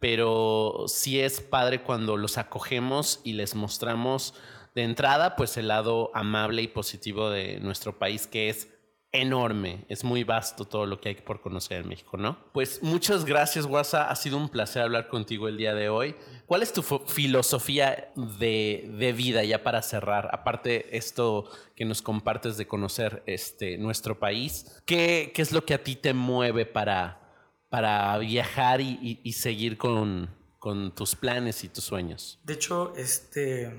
[0.01, 4.35] pero sí es padre cuando los acogemos y les mostramos
[4.75, 8.69] de entrada pues el lado amable y positivo de nuestro país que es
[9.13, 12.39] enorme, es muy vasto todo lo que hay por conocer en México, ¿no?
[12.53, 16.15] Pues muchas gracias, Guasa, ha sido un placer hablar contigo el día de hoy.
[16.47, 20.29] ¿Cuál es tu filosofía de, de, vida ya para cerrar?
[20.33, 25.75] Aparte esto que nos compartes de conocer este, nuestro país, ¿qué, ¿qué, es lo que
[25.75, 30.29] a ti te mueve para, para viajar y, y, seguir con,
[30.59, 32.41] con tus planes y tus sueños?
[32.45, 33.73] De hecho, este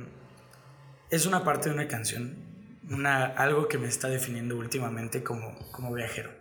[1.12, 2.49] es una parte de una canción
[2.90, 6.32] una, algo que me está definiendo últimamente como, como viajero,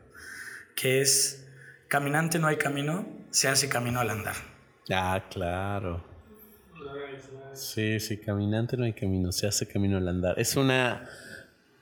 [0.74, 1.46] que es,
[1.88, 4.36] caminante no hay camino, se hace camino al andar.
[4.90, 6.04] Ah, claro.
[7.54, 10.38] Sí, sí, caminante no hay camino, se hace camino al andar.
[10.38, 11.08] Es una,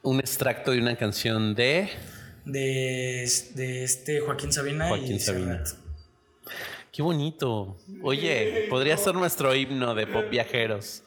[0.03, 1.89] un extracto de una canción de...
[2.45, 4.89] De, de este Joaquín Sabina.
[4.89, 5.62] Joaquín y Sabina.
[6.93, 7.77] Qué bonito.
[8.03, 11.03] Oye, podría ser nuestro himno de pop viajeros.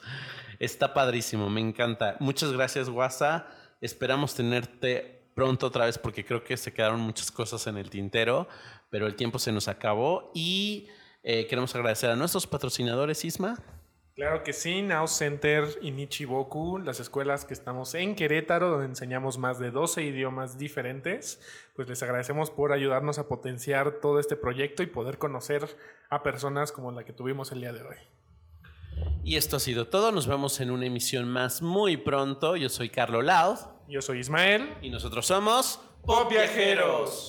[0.59, 2.17] Está padrísimo, me encanta.
[2.19, 3.47] Muchas gracias, Guasa.
[3.81, 8.47] Esperamos tenerte pronto otra vez porque creo que se quedaron muchas cosas en el tintero,
[8.89, 10.89] pero el tiempo se nos acabó y
[11.23, 13.57] eh, queremos agradecer a nuestros patrocinadores, Isma.
[14.15, 19.37] Claro que sí, Now Center y Nichiboku, las escuelas que estamos en Querétaro, donde enseñamos
[19.37, 21.39] más de 12 idiomas diferentes.
[21.73, 25.73] Pues les agradecemos por ayudarnos a potenciar todo este proyecto y poder conocer
[26.09, 27.95] a personas como la que tuvimos el día de hoy.
[29.23, 30.11] Y esto ha sido todo.
[30.11, 32.55] Nos vemos en una emisión más muy pronto.
[32.55, 33.59] Yo soy Carlo Laud.
[33.87, 34.69] Yo soy Ismael.
[34.81, 37.27] Y nosotros somos Pop Viajeros.